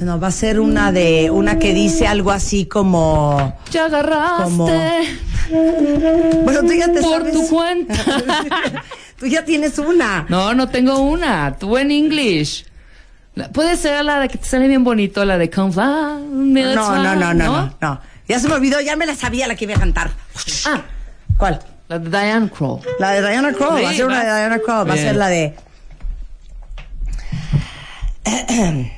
No, 0.00 0.18
va 0.20 0.28
a 0.28 0.32
ser 0.32 0.60
una 0.60 0.92
de 0.92 1.30
una 1.30 1.58
que 1.58 1.74
dice 1.74 2.06
algo 2.06 2.30
así 2.30 2.66
como 2.66 3.58
Te 3.70 3.78
agarraste 3.80 4.42
Como- 4.44 4.66
Bueno, 6.44 6.60
tú 6.60 6.72
ya 6.72 6.86
te 6.92 7.00
por 7.00 7.18
sabes. 7.18 7.32
tu 7.32 7.48
cuenta. 7.48 7.94
Tú 9.18 9.26
ya 9.28 9.44
tienes 9.44 9.78
una. 9.78 10.26
No, 10.28 10.52
no 10.52 10.68
tengo 10.68 10.98
una. 10.98 11.56
Tú 11.56 11.78
en 11.78 11.92
English. 11.92 12.66
Puede 13.52 13.76
ser 13.76 14.04
la 14.04 14.18
de 14.18 14.28
que 14.28 14.36
te 14.36 14.44
sale 14.46 14.66
bien 14.66 14.82
bonito, 14.82 15.24
la 15.24 15.38
de 15.38 15.48
Come 15.48 15.70
Fly 15.72 15.82
no, 15.84 17.02
no, 17.02 17.14
no, 17.14 17.32
no, 17.32 17.72
no. 17.80 18.00
Ya 18.28 18.40
se 18.40 18.48
me 18.48 18.54
olvidó, 18.54 18.80
ya 18.80 18.96
me 18.96 19.06
la 19.06 19.14
sabía 19.14 19.46
la 19.46 19.54
que 19.54 19.64
iba 19.64 19.74
a 19.74 19.78
cantar. 19.78 20.10
Ah, 20.66 20.82
¿Cuál? 21.36 21.60
La 21.92 21.98
de 21.98 22.08
Diane 22.08 22.48
Kroll. 22.48 22.80
La 22.98 23.10
de 23.12 23.20
Diana 23.20 23.50
Sí, 23.52 23.58
va 23.58 23.90
a 23.90 23.92
ser 23.92 24.06
una 24.06 24.20
de 24.20 24.24
Diana 24.24 24.58
Crow, 24.58 24.86
va 24.86 24.94
a 24.94 24.96
ser 24.96 25.14
la 25.16 25.28
de 25.28 25.54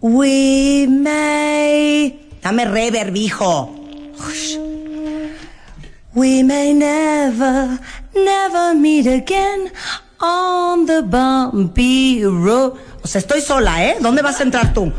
We 0.00 0.86
may 0.88 2.18
Dame 2.40 2.64
reverb, 2.64 3.16
hijo. 3.16 3.74
We 6.14 6.42
may 6.42 6.72
never, 6.72 7.78
never 8.14 8.74
meet 8.74 9.06
again 9.06 9.70
on 10.20 10.86
the 10.86 11.02
bumpy 11.02 12.24
road. 12.24 12.78
O 13.02 13.06
sea, 13.06 13.18
estoy 13.18 13.42
sola, 13.42 13.84
¿eh? 13.84 13.96
¿Dónde 14.00 14.22
vas 14.22 14.40
a 14.40 14.44
entrar 14.44 14.72
tú? 14.72 14.90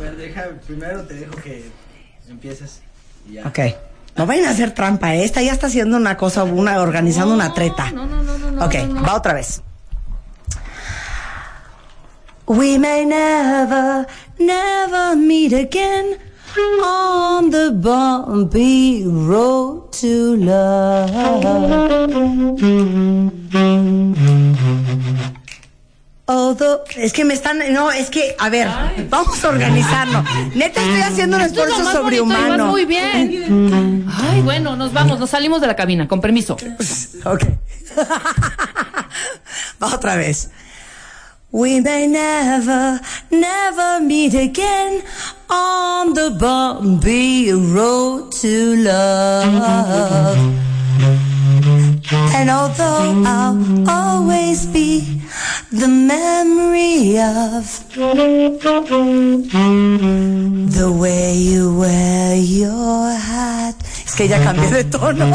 primero 0.68 1.02
te 1.04 1.14
dejo 1.16 1.36
que 1.38 1.72
empieces 2.30 2.82
y 3.28 3.34
ya. 3.36 3.48
Ok. 3.48 3.60
No 4.20 4.26
vayan 4.26 4.48
a 4.48 4.50
hacer 4.50 4.72
trampa, 4.72 5.16
¿eh? 5.16 5.24
Esta 5.24 5.42
ya 5.42 5.54
está 5.54 5.68
haciendo 5.68 5.96
una 5.96 6.18
cosa, 6.18 6.44
una, 6.44 6.82
organizando 6.82 7.34
una 7.34 7.54
treta. 7.54 7.90
No, 7.92 8.06
no, 8.06 8.22
no, 8.22 8.38
no, 8.38 8.52
no. 8.52 8.66
Ok, 8.66 8.76
no, 8.76 8.96
no. 8.96 9.02
va 9.02 9.16
otra 9.16 9.34
vez. 9.34 9.62
We 12.46 12.78
may 12.78 13.06
never, 13.06 14.06
never 14.38 15.16
meet 15.16 15.54
again 15.54 16.18
on 16.84 17.50
the 17.50 17.72
bumpy 17.72 19.06
road 19.06 19.90
to 20.02 20.36
love. 20.36 21.40
Although, 26.32 26.84
es 26.96 27.12
que 27.12 27.26
me 27.26 27.34
están, 27.34 27.58
no, 27.74 27.92
es 27.92 28.12
que, 28.12 28.36
a 28.38 28.50
ver, 28.50 28.68
vamos 29.10 29.44
a 29.44 29.50
organizarnos. 29.50 30.24
Neta, 30.54 30.80
estoy 30.80 31.02
haciendo 31.02 31.38
un 31.38 31.42
es 31.42 31.52
esfuerzo 31.52 31.92
sobrehumano. 31.92 32.68
muy 32.68 32.86
bien. 32.86 34.06
Ay, 34.16 34.40
bueno, 34.44 34.76
nos 34.76 34.94
vamos, 34.94 35.20
nos 35.20 35.32
salimos 35.32 35.60
de 35.60 35.66
la 35.66 35.76
cabina, 35.76 36.08
con 36.08 36.22
permiso. 36.22 36.56
Ok. 37.26 37.46
Va 39.82 39.96
otra 39.96 40.16
vez. 40.16 40.52
We 41.52 41.82
may 41.82 42.08
never, 42.08 43.02
never 43.32 44.00
meet 44.00 44.36
again 44.36 45.02
on 45.50 46.14
the 46.14 46.30
bumpy 46.30 47.52
road 47.52 48.32
to 48.40 48.76
love. 48.76 50.38
And 52.12 52.50
although 52.50 53.24
I'll 53.24 53.88
always 53.88 54.66
be 54.66 55.22
the 55.72 55.88
memory 55.88 57.20
of 57.20 57.88
the 60.74 60.92
way 60.92 61.36
you 61.36 61.78
wear 61.78 62.36
your 62.36 63.12
hat. 63.14 63.76
Es 64.06 64.16
que 64.16 64.28
ya 64.28 64.40
cambié 64.40 64.72
de 64.72 64.84
tono. 64.86 65.30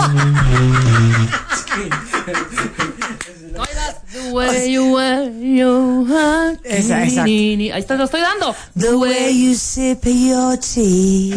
The 4.13 4.33
way 4.33 4.71
you 4.71 4.95
wear 4.95 5.31
your 5.31 6.07
hat. 6.09 6.59
Esa, 6.65 7.05
exacto. 7.05 7.31
Ahí 7.31 7.71
está, 7.73 7.95
lo 7.95 8.05
estoy 8.05 8.21
dando. 8.21 8.55
The 8.77 8.97
way 8.97 9.31
you 9.33 9.55
sip 9.55 10.05
your 10.07 10.57
tea. 10.59 11.35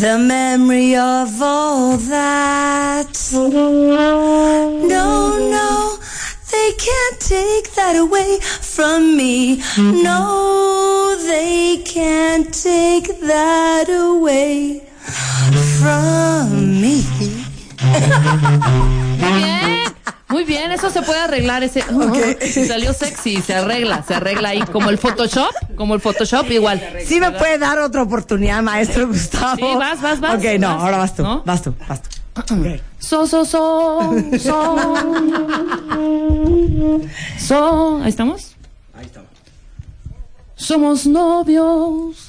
The 0.00 0.18
memory 0.18 0.96
of 0.96 1.42
all 1.42 1.98
that. 1.98 3.14
No, 3.32 4.78
no, 4.88 5.98
they 6.50 6.72
can't 6.72 7.20
take 7.20 7.74
that 7.74 7.96
away 7.96 8.38
from 8.40 9.16
me. 9.18 9.62
No, 9.76 11.14
they 11.26 11.82
can't 11.84 12.52
take 12.54 13.20
that 13.20 13.90
away 13.90 14.80
from 15.78 16.80
me. 16.80 17.04
Bien. 19.20 19.91
Muy 20.28 20.44
bien, 20.44 20.72
eso 20.72 20.88
se 20.88 21.02
puede 21.02 21.20
arreglar. 21.20 21.62
Ese 21.62 21.82
salió 22.66 22.92
sexy, 22.94 23.42
se 23.42 23.54
arregla, 23.54 24.02
se 24.02 24.14
arregla 24.14 24.50
ahí 24.50 24.62
como 24.62 24.88
el 24.88 24.96
Photoshop, 24.98 25.52
como 25.76 25.94
el 25.94 26.00
Photoshop 26.00 26.50
igual. 26.50 26.80
Sí 27.04 27.20
me 27.20 27.30
puede 27.32 27.58
dar 27.58 27.78
otra 27.78 28.02
oportunidad, 28.02 28.62
maestro 28.62 29.08
Gustavo. 29.08 29.56
Sí, 29.56 29.74
vas, 29.78 30.00
vas, 30.00 30.20
vas, 30.20 30.38
Ok, 30.38 30.44
no, 30.58 30.68
vas. 30.74 30.82
ahora 30.84 30.96
vas 30.98 31.14
tú, 31.14 31.22
¿No? 31.22 31.42
vas 31.44 31.62
tú, 31.62 31.74
vas 31.86 32.00
tú. 32.02 32.08
So, 32.98 33.26
so, 33.26 33.44
so, 33.44 34.14
so. 34.38 34.76
So, 37.38 38.00
¿ahí 38.02 38.08
estamos? 38.08 38.54
Ahí 38.94 39.04
estamos. 39.04 39.28
Somos 40.54 41.06
novios. 41.06 42.28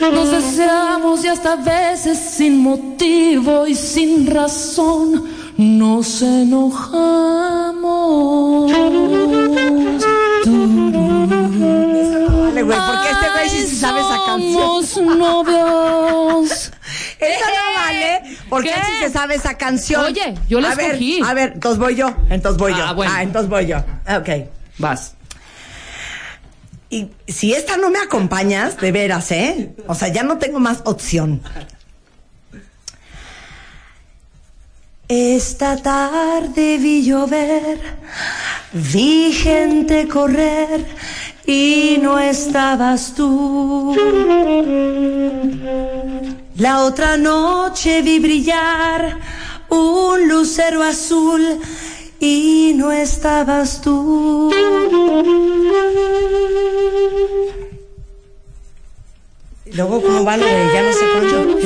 Nos 0.00 0.30
deseamos 0.30 1.24
y 1.24 1.28
hasta 1.28 1.54
a 1.54 1.56
veces 1.56 2.18
sin 2.18 2.62
motivo 2.62 3.66
y 3.66 3.74
sin 3.74 4.26
razón 4.26 5.24
nos 5.56 6.22
enojamos. 6.22 7.48
Dale, 12.44 12.62
güey, 12.62 12.78
porque 12.78 13.10
este 13.10 13.30
güey 13.32 13.48
sí 13.50 13.66
se 13.66 13.76
sabe 13.76 14.00
esa 14.00 14.18
canción. 14.24 14.86
Somos 14.86 15.16
novios. 15.16 16.70
Esa 17.18 17.46
no 17.46 17.74
vale, 17.74 18.22
porque 18.48 18.68
él 18.68 18.80
sí 18.86 18.92
se 19.04 19.10
sabe 19.10 19.34
esa 19.34 19.54
canción. 19.58 20.04
Oye, 20.04 20.34
yo 20.48 20.60
la 20.60 20.70
a 20.70 20.74
ver, 20.76 21.00
a 21.24 21.34
ver, 21.34 21.52
entonces 21.54 21.78
voy 21.80 21.96
yo, 21.96 22.14
entonces 22.30 22.58
voy 22.58 22.72
yo. 22.72 22.84
Ah, 22.84 22.92
bueno. 22.92 23.12
Ah, 23.12 23.24
entonces 23.24 23.50
voy 23.50 23.66
yo. 23.66 23.78
Ok. 23.78 24.28
Vas. 24.78 25.17
Y 26.90 27.10
si 27.26 27.52
esta 27.52 27.76
no 27.76 27.90
me 27.90 27.98
acompañas, 27.98 28.78
de 28.78 28.92
veras, 28.92 29.30
¿eh? 29.30 29.74
O 29.86 29.94
sea, 29.94 30.08
ya 30.08 30.22
no 30.22 30.38
tengo 30.38 30.58
más 30.58 30.80
opción. 30.84 31.42
Esta 35.08 35.76
tarde 35.76 36.76
vi 36.76 37.02
llover, 37.02 37.78
vi 38.72 39.32
gente 39.32 40.06
correr 40.06 40.84
y 41.46 41.98
no 42.02 42.18
estabas 42.18 43.14
tú. 43.14 43.94
La 46.56 46.84
otra 46.84 47.16
noche 47.16 48.02
vi 48.02 48.18
brillar 48.18 49.18
un 49.70 50.28
lucero 50.28 50.82
azul 50.82 51.58
y 52.20 52.74
no 52.76 52.92
estabas 52.92 53.80
tú. 53.80 54.52
Luego, 59.78 60.02
¿cómo 60.02 60.24
va 60.24 60.36
lo 60.36 60.44
de 60.44 60.72
ya 60.74 60.82
no 60.82 60.92
sé 60.92 61.04
cuánto? 61.12 61.58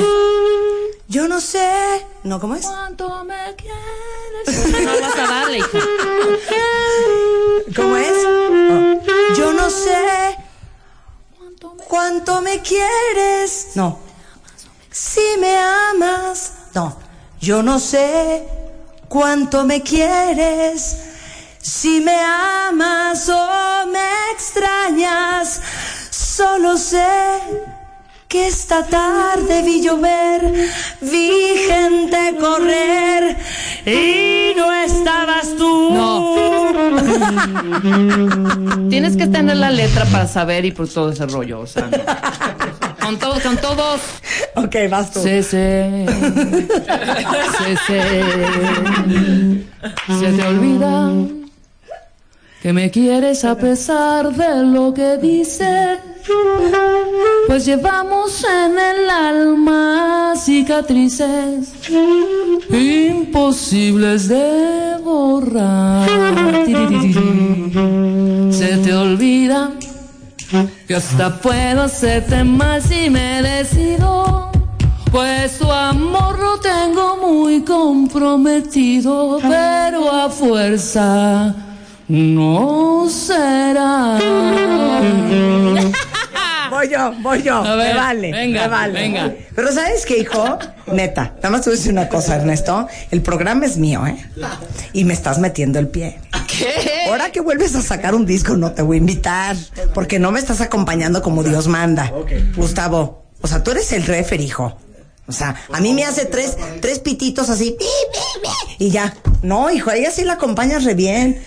Yo 1.07 1.27
no 1.27 1.41
sé. 1.41 2.05
¿No, 2.21 2.39
cómo 2.39 2.53
es? 2.53 2.63
¿Cuánto 2.63 3.25
me 3.25 3.55
quieres? 3.55 4.71
No 4.85 5.01
vas 5.01 5.17
a 5.17 5.27
darle, 5.27 5.57
hija. 5.57 5.79
¿Cómo 7.75 7.97
es? 7.97 8.13
Oh. 8.23 9.33
Yo 9.35 9.53
no 9.53 9.67
sé 9.67 10.37
¿Cuánto 11.39 11.73
me 11.73 11.83
cuánto 11.85 12.41
me 12.43 12.61
quieres. 12.61 13.69
No. 13.73 13.97
si 14.91 15.39
me 15.39 15.57
amas. 15.57 16.53
No, 16.75 16.95
yo 17.41 17.63
no 17.63 17.79
sé 17.79 18.47
cuánto 19.09 19.63
me 19.63 19.81
quieres. 19.81 20.97
Si 21.59 21.99
me 21.99 22.19
amas 22.19 23.27
o 23.27 23.87
me 23.87 24.31
extrañas, 24.31 25.59
solo 26.11 26.77
sé 26.77 27.81
que 28.33 28.47
esta 28.47 28.83
tarde 28.83 29.61
vi 29.61 29.79
llover, 29.83 30.41
vi 31.01 31.67
gente 31.69 32.35
correr 32.39 33.37
y 33.85 34.55
no 34.57 34.73
estabas 34.73 35.55
tú. 35.55 35.93
No. 35.93 36.35
Tienes 38.89 39.15
que 39.17 39.27
tener 39.27 39.57
la 39.57 39.69
letra 39.69 40.05
para 40.05 40.27
saber 40.27 40.65
y 40.65 40.71
por 40.71 40.87
todo 40.87 41.11
ese 41.11 41.27
rollo, 41.27 41.59
o 41.59 41.67
sea, 41.67 41.87
no. 41.91 41.99
Con 43.05 43.19
todos, 43.19 43.43
con 43.43 43.57
todos. 43.57 44.01
Ok, 44.55 44.77
vas 44.89 45.11
tú. 45.11 45.21
Sí, 45.21 45.43
sí. 45.43 46.07
Sí, 47.59 47.75
sí. 47.85 47.99
Se 50.19 50.31
te 50.31 50.43
olvida 50.47 51.11
que 52.63 52.73
me 52.73 52.89
quieres 52.89 53.45
a 53.45 53.55
pesar 53.55 54.33
de 54.33 54.63
lo 54.63 54.91
que 54.91 55.17
dices. 55.19 55.99
Pues 57.47 57.65
llevamos 57.65 58.43
en 58.43 58.79
el 58.79 59.09
alma 59.09 60.33
cicatrices 60.35 61.73
imposibles 62.69 64.27
de 64.27 64.97
borrar. 65.03 66.09
Se 68.51 68.77
te 68.77 68.93
olvida 68.93 69.71
que 70.87 70.95
hasta 70.95 71.39
puedo 71.39 71.83
hacerte 71.83 72.43
mal 72.43 72.81
si 72.81 73.09
me 73.09 73.41
decido. 73.41 74.51
Pues 75.11 75.59
tu 75.59 75.71
amor 75.71 76.39
lo 76.39 76.59
tengo 76.59 77.17
muy 77.17 77.61
comprometido, 77.61 79.39
pero 79.41 80.11
a 80.11 80.29
fuerza 80.29 81.55
no 82.07 83.07
será. 83.09 84.19
Voy 86.73 86.89
yo, 86.89 87.13
voy 87.21 87.43
yo. 87.43 87.55
A 87.57 87.75
ver, 87.75 87.93
me 87.93 87.99
vale, 87.99 88.31
venga, 88.31 88.61
me 88.63 88.67
vale. 88.67 88.93
venga. 88.93 89.33
Pero 89.55 89.71
¿sabes 89.71 90.05
qué, 90.07 90.17
hijo? 90.17 90.57
Neta, 90.87 91.33
nada 91.35 91.49
más 91.51 91.61
te 91.61 91.69
voy 91.69 91.75
a 91.75 91.77
decir 91.77 91.91
una 91.91 92.09
cosa, 92.09 92.35
Ernesto. 92.35 92.87
El 93.11 93.21
programa 93.21 93.65
es 93.67 93.77
mío, 93.77 94.05
¿eh? 94.07 94.17
Y 94.91 95.05
me 95.05 95.13
estás 95.13 95.37
metiendo 95.37 95.77
el 95.77 95.87
pie. 95.87 96.19
¿Qué? 96.47 97.09
Ahora 97.09 97.31
que 97.31 97.41
vuelves 97.41 97.75
a 97.75 97.81
sacar 97.83 98.15
un 98.15 98.25
disco, 98.25 98.57
no 98.57 98.71
te 98.71 98.81
voy 98.81 98.97
a 98.97 98.99
invitar. 98.99 99.55
Porque 99.93 100.17
no 100.17 100.31
me 100.31 100.39
estás 100.39 100.61
acompañando 100.61 101.21
como 101.21 101.43
Dios 101.43 101.67
manda. 101.67 102.11
Gustavo, 102.55 103.27
o 103.41 103.47
sea, 103.47 103.61
tú 103.63 103.71
eres 103.71 103.91
el 103.91 104.03
refer, 104.05 104.41
hijo. 104.41 104.75
O 105.27 105.31
sea, 105.31 105.55
a 105.71 105.79
mí 105.79 105.93
me 105.93 106.03
hace 106.03 106.25
tres, 106.25 106.57
tres 106.81 106.99
pititos 106.99 107.49
así. 107.49 107.77
Y 108.79 108.89
ya. 108.89 109.13
No, 109.41 109.69
hijo, 109.69 109.89
a 109.89 109.95
ella 109.95 110.09
sí 110.09 110.23
la 110.23 110.33
acompañas 110.33 110.83
re 110.85 110.95
bien. 110.95 111.41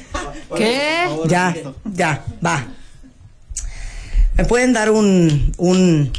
¿Qué? 0.57 1.09
Ya, 1.27 1.55
ya, 1.85 2.25
va. 2.45 2.67
¿Me 4.37 4.45
pueden 4.45 4.73
dar 4.73 4.91
un, 4.91 5.53
un... 5.59 6.13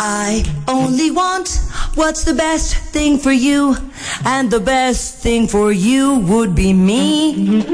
I 0.00 0.44
only 0.68 1.10
want 1.10 1.60
what's 1.94 2.24
the 2.24 2.34
best 2.34 2.76
thing 2.92 3.18
for 3.18 3.32
you, 3.32 3.76
and 4.24 4.50
the 4.50 4.60
best 4.60 5.22
thing 5.22 5.48
for 5.48 5.72
you 5.72 6.18
would 6.28 6.54
be 6.54 6.72
me. 6.74 7.64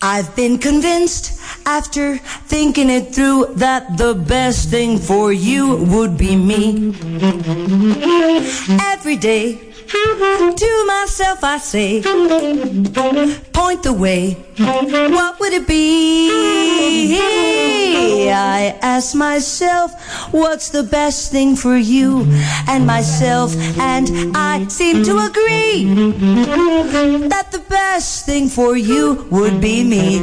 I've 0.00 0.34
been 0.36 0.58
convinced 0.58 1.40
after 1.66 2.18
thinking 2.46 2.88
it 2.88 3.12
through 3.14 3.54
that 3.56 3.98
the 3.98 4.14
best 4.14 4.70
thing 4.70 4.98
for 4.98 5.32
you 5.32 5.76
would 5.90 6.16
be 6.16 6.36
me. 6.36 6.94
Every 8.80 9.16
day, 9.16 9.67
to 9.88 10.84
myself 10.86 11.42
I 11.42 11.58
say, 11.58 12.02
point 13.52 13.82
the 13.82 13.92
way, 13.92 14.34
what 14.58 15.40
would 15.40 15.52
it 15.52 15.66
be? 15.66 16.30
I 18.30 18.78
ask 18.82 19.14
myself, 19.14 19.92
what's 20.32 20.68
the 20.70 20.82
best 20.82 21.32
thing 21.32 21.56
for 21.56 21.76
you 21.76 22.26
and 22.68 22.86
myself, 22.86 23.54
and 23.78 24.36
I 24.36 24.66
seem 24.68 25.02
to 25.04 25.18
agree 25.18 25.84
that 27.28 27.50
the 27.50 27.60
best 27.68 28.26
thing 28.26 28.48
for 28.48 28.76
you 28.76 29.26
would 29.30 29.60
be 29.60 29.84
me. 29.84 30.20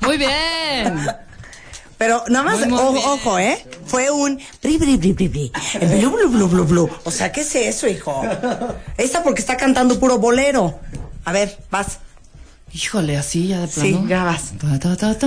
Muy 0.00 0.16
bien. 0.16 1.18
Pero 1.98 2.22
nada 2.28 2.44
más, 2.44 2.60
Muy, 2.60 2.68
muy 2.68 2.78
o- 2.80 2.92
bien. 2.92 3.04
ojo, 3.08 3.38
¿eh? 3.40 3.66
Fue 3.86 4.10
un 4.10 4.38
bri, 4.62 4.78
bri, 4.78 4.96
bri, 4.96 5.12
bri, 5.12 5.28
bri. 5.28 5.52
Blu, 5.98 6.10
blu, 6.12 6.28
blu, 6.28 6.48
blu, 6.48 6.64
blu. 6.64 6.90
O 7.04 7.10
sea, 7.10 7.32
¿qué 7.32 7.40
es 7.40 7.54
eso, 7.56 7.88
hijo? 7.88 8.22
Esta 8.96 9.22
porque 9.24 9.40
está 9.40 9.56
cantando 9.56 9.98
puro 9.98 10.18
bolero. 10.18 10.78
A 11.24 11.32
ver, 11.32 11.58
vas. 11.70 11.98
Híjole, 12.72 13.16
así 13.16 13.48
ya 13.48 13.60
de 13.62 13.68
plano. 13.68 13.88
Sí, 14.02 14.04
ya 14.08 14.24
vas. 14.24 14.52
Ta, 14.60 14.78
ta, 14.78 14.96
ta, 14.96 15.18
ta. 15.18 15.26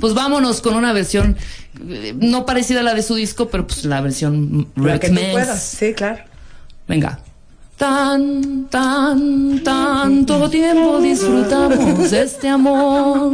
Pues 0.00 0.14
vámonos 0.14 0.60
con 0.60 0.74
una 0.74 0.92
versión 0.92 1.36
eh, 1.88 2.14
no 2.18 2.44
parecida 2.44 2.80
a 2.80 2.82
la 2.82 2.94
de 2.94 3.02
su 3.02 3.14
disco, 3.14 3.48
pero 3.48 3.66
pues 3.66 3.84
la 3.84 4.00
versión 4.00 4.68
La 4.76 4.98
que 5.00 5.08
tú 5.08 5.20
puedas. 5.32 5.62
Sí, 5.62 5.94
claro. 5.94 6.22
Venga. 6.86 7.18
Tan, 7.76 8.66
tan, 8.70 9.60
tanto 9.64 10.48
tiempo 10.48 11.00
disfrutamos 11.00 12.12
este 12.12 12.48
amor. 12.48 13.32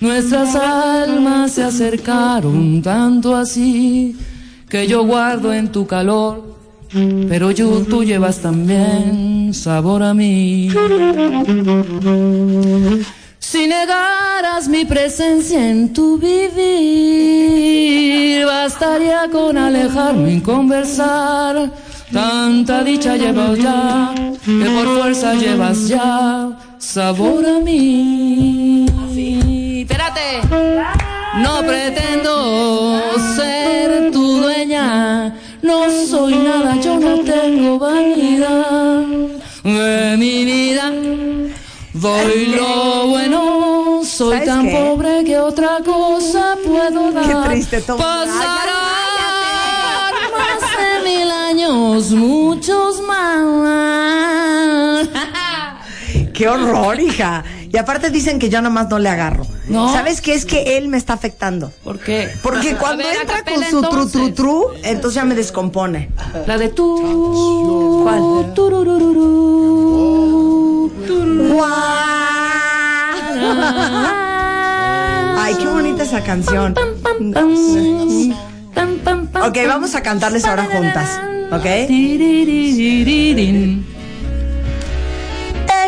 Nuestras 0.00 0.54
almas 0.54 1.52
se 1.52 1.64
acercaron 1.64 2.80
tanto 2.82 3.36
así 3.36 4.16
que 4.68 4.86
yo 4.86 5.04
guardo 5.04 5.52
en 5.52 5.72
tu 5.72 5.86
calor. 5.86 6.56
Pero 7.28 7.50
yo, 7.50 7.84
tú 7.84 8.02
llevas 8.02 8.38
también 8.38 9.52
sabor 9.52 10.02
a 10.02 10.14
mí. 10.14 10.70
Si 13.38 13.66
negaras 13.66 14.68
mi 14.68 14.84
presencia 14.86 15.68
en 15.70 15.92
tu 15.92 16.18
vivir, 16.18 17.26
bastaría 18.46 19.28
con 19.30 19.58
alejarme 19.58 20.34
y 20.34 20.40
conversar. 20.40 21.70
Tanta 22.12 22.82
dicha 22.84 23.16
llevas 23.16 23.58
ya, 23.58 24.12
que 24.44 24.70
por 24.70 24.98
fuerza 24.98 25.34
llevas 25.34 25.88
ya 25.88 26.50
sabor 26.78 27.44
a 27.46 27.60
mí. 27.60 28.86
Espérate. 29.82 30.40
No 31.42 31.60
pretendo 31.60 33.00
ser 33.36 34.10
tu 34.10 34.38
dueña, 34.40 35.34
no 35.62 35.84
soy 36.08 36.34
nada, 36.36 36.76
yo 36.80 36.98
no 36.98 37.18
tengo 37.18 37.78
vanidad 37.78 39.02
de 39.62 40.16
mi 40.16 40.44
vida. 40.44 40.90
Doy 41.92 42.46
lo 42.46 43.08
bueno, 43.08 44.00
soy 44.04 44.32
¿Sabes 44.38 44.48
tan 44.48 44.66
qué? 44.66 44.72
pobre 44.72 45.24
que 45.24 45.38
otra 45.38 45.78
cosa 45.84 46.56
puedo 46.64 47.12
dar. 47.12 47.26
Qué 47.26 47.48
triste 47.50 47.80
todo. 47.82 47.98
Muchos 52.06 53.02
más. 53.02 55.08
Qué 56.32 56.48
horror, 56.48 57.00
hija. 57.00 57.42
Y 57.70 57.76
aparte 57.76 58.10
dicen 58.10 58.38
que 58.38 58.48
yo 58.48 58.62
nomás 58.62 58.88
no 58.88 59.00
le 59.00 59.08
agarro. 59.08 59.44
No. 59.66 59.92
¿Sabes 59.92 60.20
qué? 60.20 60.34
Es 60.34 60.46
que 60.46 60.78
él 60.78 60.88
me 60.88 60.96
está 60.96 61.12
afectando. 61.12 61.72
¿Por 61.84 61.98
qué? 61.98 62.30
Porque 62.42 62.76
cuando 62.80 63.04
ver, 63.04 63.16
entra 63.20 63.44
con 63.44 63.62
su 63.64 63.82
tru, 63.82 63.90
tru, 63.90 64.00
entonces. 64.00 64.34
tru, 64.34 64.64
entonces 64.84 65.14
ya 65.14 65.24
me 65.24 65.34
descompone. 65.34 66.10
La 66.46 66.56
de 66.56 66.68
tú. 66.68 68.00
¿Cuál? 68.04 68.54
Turururú. 68.54 69.48
Ay, 75.40 75.54
qué 75.58 75.66
bonita 75.66 76.04
esa 76.04 76.22
canción. 76.22 76.74
Ok, 79.42 79.56
vamos 79.66 79.94
a 79.94 80.02
cantarles 80.02 80.44
ahora 80.44 80.64
juntas. 80.64 81.20
¿Ok? 81.50 81.64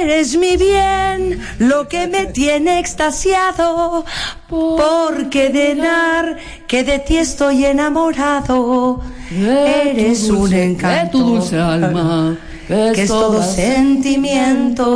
Eres 0.00 0.36
mi 0.36 0.56
bien, 0.56 1.40
lo 1.58 1.86
que 1.86 2.06
me 2.06 2.26
tiene 2.26 2.78
extasiado, 2.78 4.06
porque 4.48 5.50
de 5.50 5.74
nar 5.74 6.38
que 6.66 6.84
de 6.84 7.00
ti 7.00 7.18
estoy 7.18 7.66
enamorado. 7.66 9.02
Eres 9.30 10.30
un 10.30 10.52
encanto. 10.54 11.18
de 11.18 11.24
tu 11.24 11.30
dulce 11.30 11.58
alma, 11.58 12.36
que 12.70 13.02
es 13.02 13.08
todo 13.08 13.42
sentimiento 13.42 14.86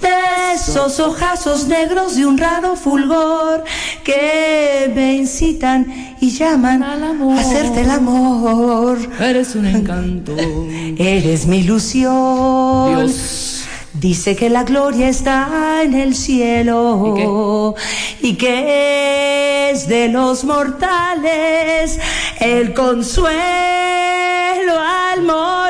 de 0.00 0.54
esos 0.54 0.98
ojazos 0.98 1.66
negros 1.68 2.16
de 2.16 2.24
un 2.24 2.38
raro 2.38 2.74
fulgor 2.74 3.64
que 4.02 4.90
me 4.94 5.16
incitan 5.16 6.16
y 6.20 6.30
llaman 6.30 6.82
Al 6.82 7.04
amor. 7.04 7.36
a 7.36 7.40
hacerte 7.40 7.82
el 7.82 7.90
amor. 7.90 8.98
Eres 9.20 9.54
un 9.54 9.66
encanto. 9.66 10.34
Eres 10.98 11.46
mi 11.46 11.58
ilusión. 11.58 12.96
Dios. 12.96 13.58
Dice 13.92 14.34
que 14.34 14.48
la 14.48 14.64
gloria 14.64 15.10
está 15.10 15.82
en 15.84 15.92
el 15.94 16.14
cielo 16.16 17.74
y 18.22 18.36
que 18.36 19.70
es 19.70 19.86
de 19.86 20.08
los 20.08 20.44
mortales 20.44 21.98
el 22.40 22.72
consuelo 22.72 23.32
al 24.80 25.22
morir. 25.22 25.61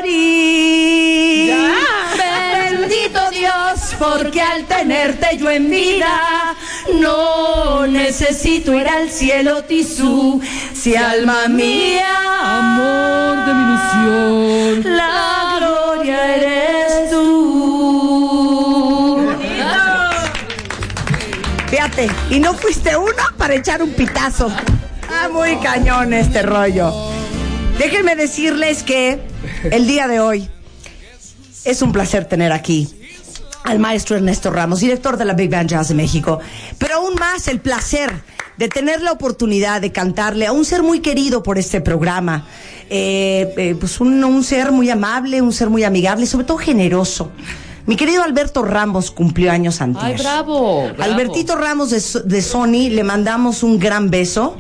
Bendito 2.17 3.31
Dios, 3.31 3.95
porque 3.99 4.41
al 4.41 4.65
tenerte 4.65 5.37
yo 5.38 5.49
en 5.51 5.71
vida 5.71 6.55
no 7.01 7.87
necesito 7.87 8.73
ir 8.75 8.88
al 8.88 9.11
cielo 9.11 9.62
tisú. 9.65 10.41
Si 10.75 10.97
alma 10.97 11.47
mía, 11.49 12.09
Amor 12.41 13.47
de 13.47 13.55
mi 13.55 13.62
ilusión. 13.62 14.97
la 14.97 15.57
gloria 15.59 16.35
eres 16.35 17.11
tú. 17.11 17.23
Fíjate, 21.69 22.11
y 22.31 22.41
no 22.41 22.55
fuiste 22.55 22.97
uno 22.97 23.23
para 23.38 23.55
echar 23.55 23.83
un 23.83 23.91
pitazo. 23.93 24.51
Ah, 25.09 25.29
muy 25.33 25.57
cañón 25.57 26.12
este 26.12 26.43
rollo. 26.43 26.93
Déjenme 27.79 28.15
decirles 28.17 28.83
que 28.83 29.21
el 29.70 29.87
día 29.87 30.09
de 30.09 30.20
hoy 30.20 30.48
es 31.64 31.83
un 31.83 31.92
placer 31.92 32.25
tener 32.27 32.53
aquí 32.53 32.88
al 33.64 33.79
maestro 33.79 34.16
Ernesto 34.16 34.51
Ramos, 34.51 34.81
director 34.81 35.16
de 35.16 35.25
la 35.25 35.35
Big 35.35 35.51
Band 35.51 35.70
Jazz 35.70 35.88
de 35.88 35.94
México, 35.94 36.40
pero 36.79 36.96
aún 36.96 37.14
más 37.14 37.46
el 37.46 37.61
placer 37.61 38.12
de 38.57 38.68
tener 38.68 39.03
la 39.03 39.12
oportunidad 39.12 39.81
de 39.81 39.92
cantarle 39.92 40.46
a 40.46 40.53
un 40.53 40.64
ser 40.64 40.83
muy 40.83 41.01
querido 41.01 41.42
por 41.42 41.59
este 41.59 41.81
programa, 41.81 42.44
eh, 42.90 43.55
eh, 43.57 43.77
pues 43.79 44.01
un, 44.01 44.22
un 44.25 44.42
ser 44.44 44.72
muy 44.72 44.90
amable, 44.90 45.40
un 45.40 45.53
ser 45.53 45.70
muy 45.70 45.85
amigable, 45.85 46.25
y 46.25 46.27
sobre 46.27 46.44
todo 46.44 46.59
generoso. 46.59 47.31
Mi 47.87 47.96
querido 47.96 48.22
Alberto 48.22 48.62
Ramos 48.62 49.11
cumplió 49.11 49.51
años 49.51 49.81
antes. 49.81 50.03
Ay, 50.03 50.14
bravo, 50.16 50.83
bravo. 50.96 51.03
Albertito 51.03 51.57
Ramos 51.57 51.90
de, 51.90 52.03
de 52.25 52.42
Sony, 52.42 52.90
le 52.90 53.03
mandamos 53.05 53.62
un 53.62 53.79
gran 53.79 54.11
beso 54.11 54.57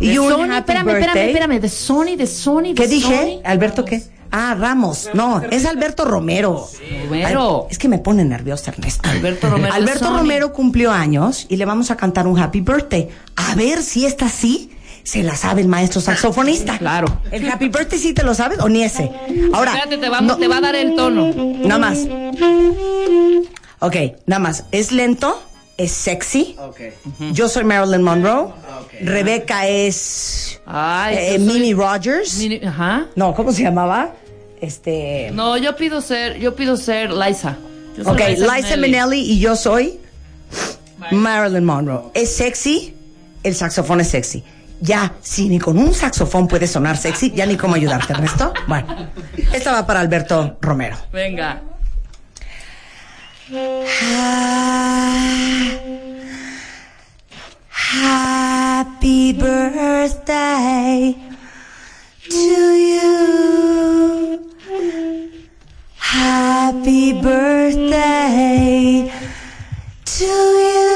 y 0.00 0.10
De 0.10 0.20
un 0.20 0.30
Sony, 0.30 0.42
happy 0.44 0.56
espérame, 0.58 0.84
birthday. 0.86 1.06
espérame, 1.06 1.28
espérame. 1.28 1.60
De 1.60 1.68
Sony, 1.68 2.16
de 2.16 2.26
Sony, 2.26 2.62
de 2.62 2.74
¿Qué 2.74 2.88
dije? 2.88 3.16
Sony. 3.16 3.40
¿Alberto 3.44 3.84
qué? 3.84 4.02
Ah, 4.32 4.56
Ramos. 4.58 5.10
No, 5.14 5.42
es 5.50 5.66
Alberto 5.66 6.04
Romero. 6.06 6.66
Romero. 7.04 7.66
Es 7.70 7.78
que 7.78 7.88
me 7.88 7.98
pone 7.98 8.24
nerviosa, 8.24 8.70
Ernesto. 8.70 9.08
Alberto 9.08 9.50
Romero 9.50 9.74
Alberto 9.74 10.06
Sony. 10.06 10.16
Romero 10.18 10.52
cumplió 10.52 10.90
años 10.90 11.46
y 11.50 11.56
le 11.56 11.64
vamos 11.66 11.90
a 11.90 11.96
cantar 11.96 12.26
un 12.26 12.38
happy 12.38 12.60
birthday. 12.62 13.08
A 13.36 13.54
ver 13.54 13.82
si 13.82 14.06
esta 14.06 14.28
sí 14.30 14.70
se 15.04 15.22
la 15.22 15.36
sabe 15.36 15.60
el 15.60 15.68
maestro 15.68 16.00
saxofonista. 16.00 16.78
Claro. 16.78 17.06
¿El 17.30 17.46
happy 17.50 17.68
birthday 17.68 17.98
sí 17.98 18.14
te 18.14 18.22
lo 18.22 18.34
sabes 18.34 18.58
o 18.60 18.68
ni 18.68 18.82
ese? 18.82 19.10
Ahora. 19.52 19.72
Espérate, 19.74 19.98
te, 19.98 20.08
vamos, 20.08 20.32
no- 20.32 20.38
te 20.38 20.48
va 20.48 20.56
a 20.56 20.60
dar 20.62 20.74
el 20.76 20.94
tono. 20.96 21.30
Nada 21.64 21.78
más. 21.78 21.98
Ok, 23.80 23.96
nada 24.26 24.40
más. 24.40 24.64
Es 24.70 24.92
lento, 24.92 25.42
es 25.76 25.92
sexy. 25.92 26.56
Yo 27.32 27.48
soy 27.48 27.64
Marilyn 27.64 28.02
Monroe. 28.02 28.48
Rebeca 29.00 29.66
es 29.66 30.60
Ay, 30.66 31.16
eh, 31.18 31.40
soy- 31.44 31.74
Rogers. 31.74 32.36
Mini- 32.38 32.64
Ajá. 32.64 33.06
No, 33.16 33.34
¿cómo 33.34 33.52
se 33.52 33.62
llamaba? 33.62 34.12
Este. 34.62 35.30
No, 35.32 35.56
yo 35.56 35.74
pido 35.74 36.00
ser, 36.00 36.38
yo 36.38 36.54
pido 36.54 36.76
ser 36.76 37.10
Liza. 37.12 37.56
Yo 37.98 38.08
ok, 38.08 38.20
Liza 38.38 38.76
Minnelli 38.76 39.18
y 39.18 39.40
yo 39.40 39.56
soy 39.56 39.98
Marilyn 41.10 41.64
Monroe. 41.64 42.04
Es 42.14 42.36
sexy, 42.36 42.94
el 43.42 43.56
saxofón 43.56 44.00
es 44.00 44.08
sexy. 44.08 44.44
Ya, 44.80 45.14
si 45.20 45.48
ni 45.48 45.58
con 45.58 45.78
un 45.78 45.92
saxofón 45.92 46.46
puede 46.46 46.68
sonar 46.68 46.96
sexy, 46.96 47.32
ya 47.32 47.44
ni 47.44 47.56
cómo 47.56 47.74
ayudarte, 47.74 48.12
Ernesto. 48.12 48.52
Bueno, 48.68 49.08
esta 49.52 49.72
va 49.72 49.84
para 49.84 49.98
Alberto 49.98 50.56
Romero. 50.60 50.96
Venga. 51.12 51.60
Happy 57.94 59.32
birthday 59.32 61.16
to 62.30 62.36
you. 62.36 64.21
Happy 66.52 67.14
birthday 67.14 69.10
to 70.04 70.24
you. 70.66 70.92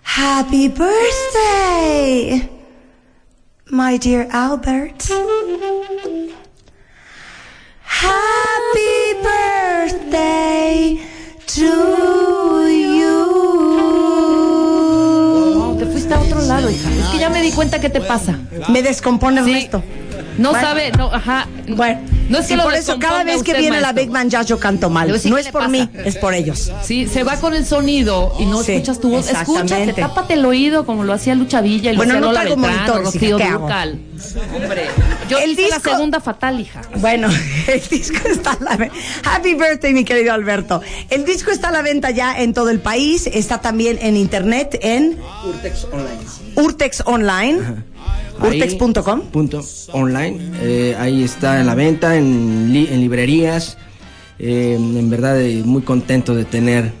Happy 0.00 0.68
birthday, 0.68 2.48
my 3.70 3.98
dear 3.98 4.26
Albert. 4.32 5.06
Happy 7.82 8.96
birthday 9.28 10.98
to 11.46 11.70
you. 12.88 13.20
No, 15.58 15.76
te 15.78 15.84
fuiste 15.84 16.14
a 16.14 16.20
otro 16.20 16.40
lado, 16.40 16.70
hija. 16.70 16.88
Es 16.90 17.06
que 17.12 17.18
ya 17.18 17.28
me 17.28 17.42
di 17.42 17.52
cuenta 17.52 17.78
qué 17.80 17.90
te 17.90 18.00
pasa. 18.00 18.38
Me 18.70 18.80
descompone 18.82 19.44
Sí. 19.44 19.50
Ernesto. 19.50 19.82
No 20.38 20.52
sabe, 20.52 20.90
no, 20.92 21.12
ajá. 21.12 21.46
Bueno, 21.68 22.00
no 22.30 22.38
es 22.38 22.46
que 22.46 22.54
y 22.54 22.56
lo 22.56 22.62
por 22.64 22.74
eso 22.74 22.98
cada 22.98 23.24
vez 23.24 23.42
que 23.42 23.54
viene 23.54 23.80
la. 23.80 23.92
Big 23.92 24.08
Band 24.10 24.30
Jazz 24.30 24.46
yo 24.46 24.58
canto 24.58 24.88
mal. 24.88 25.08
No 25.24 25.36
es 25.36 25.48
por 25.48 25.60
pasa. 25.62 25.68
mí, 25.68 25.88
es 26.04 26.16
por 26.16 26.32
ellos. 26.32 26.72
Sí, 26.82 27.06
se 27.06 27.24
va 27.24 27.36
con 27.36 27.54
el 27.54 27.66
sonido 27.66 28.34
y 28.38 28.46
no 28.46 28.62
Sí, 28.62 28.72
escuchas 28.72 29.00
tu 29.00 29.10
voz. 29.10 29.28
Escúchate, 29.28 29.92
tápate 29.92 30.34
el 30.34 30.44
oído 30.44 30.86
como 30.86 31.04
lo 31.04 31.12
hacía 31.12 31.34
Lucha 31.34 31.60
Villa 31.60 31.92
y 31.92 31.96
Bueno, 31.96 32.20
no 32.20 32.32
traigo 32.32 32.56
hija, 32.58 32.86
Rocío 32.98 33.36
¿qué 33.36 33.44
hago? 33.44 33.68
Hombre, 34.54 34.86
yo 35.28 35.38
El 35.38 35.52
hice 35.52 35.68
la 35.70 35.76
disco- 35.76 35.90
segunda 35.90 36.20
fatal, 36.20 36.60
hija. 36.60 36.82
Bueno, 36.96 37.28
el 37.66 37.80
disco 37.88 38.28
está 38.28 38.52
a 38.52 38.58
la 38.62 38.76
venta. 38.76 38.94
Happy 39.24 39.54
birthday, 39.54 39.92
mi 39.94 40.04
querido 40.04 40.32
Alberto. 40.32 40.80
El 41.08 41.24
disco 41.24 41.50
está 41.50 41.68
a 41.68 41.72
la 41.72 41.82
venta 41.82 42.10
ya 42.10 42.38
en 42.40 42.52
todo 42.54 42.68
el 42.70 42.80
país. 42.80 43.26
Está 43.32 43.60
también 43.60 43.98
en 44.00 44.16
internet 44.16 44.78
en 44.82 45.18
Urtex 45.46 45.84
Online. 45.90 46.20
Urtex 46.56 47.02
Online. 47.06 47.60
Urtex.com. 48.40 49.20
Punto 49.32 49.64
online. 49.92 50.38
Eh, 50.60 50.96
ahí 50.98 51.22
está 51.22 51.60
en 51.60 51.66
la 51.66 51.74
venta, 51.74 52.16
en, 52.16 52.72
li- 52.72 52.88
en 52.90 53.00
librerías. 53.00 53.76
Eh, 54.38 54.74
en 54.78 55.10
verdad, 55.10 55.40
eh, 55.40 55.62
muy 55.64 55.82
contento 55.82 56.34
de 56.34 56.44
tener 56.46 56.92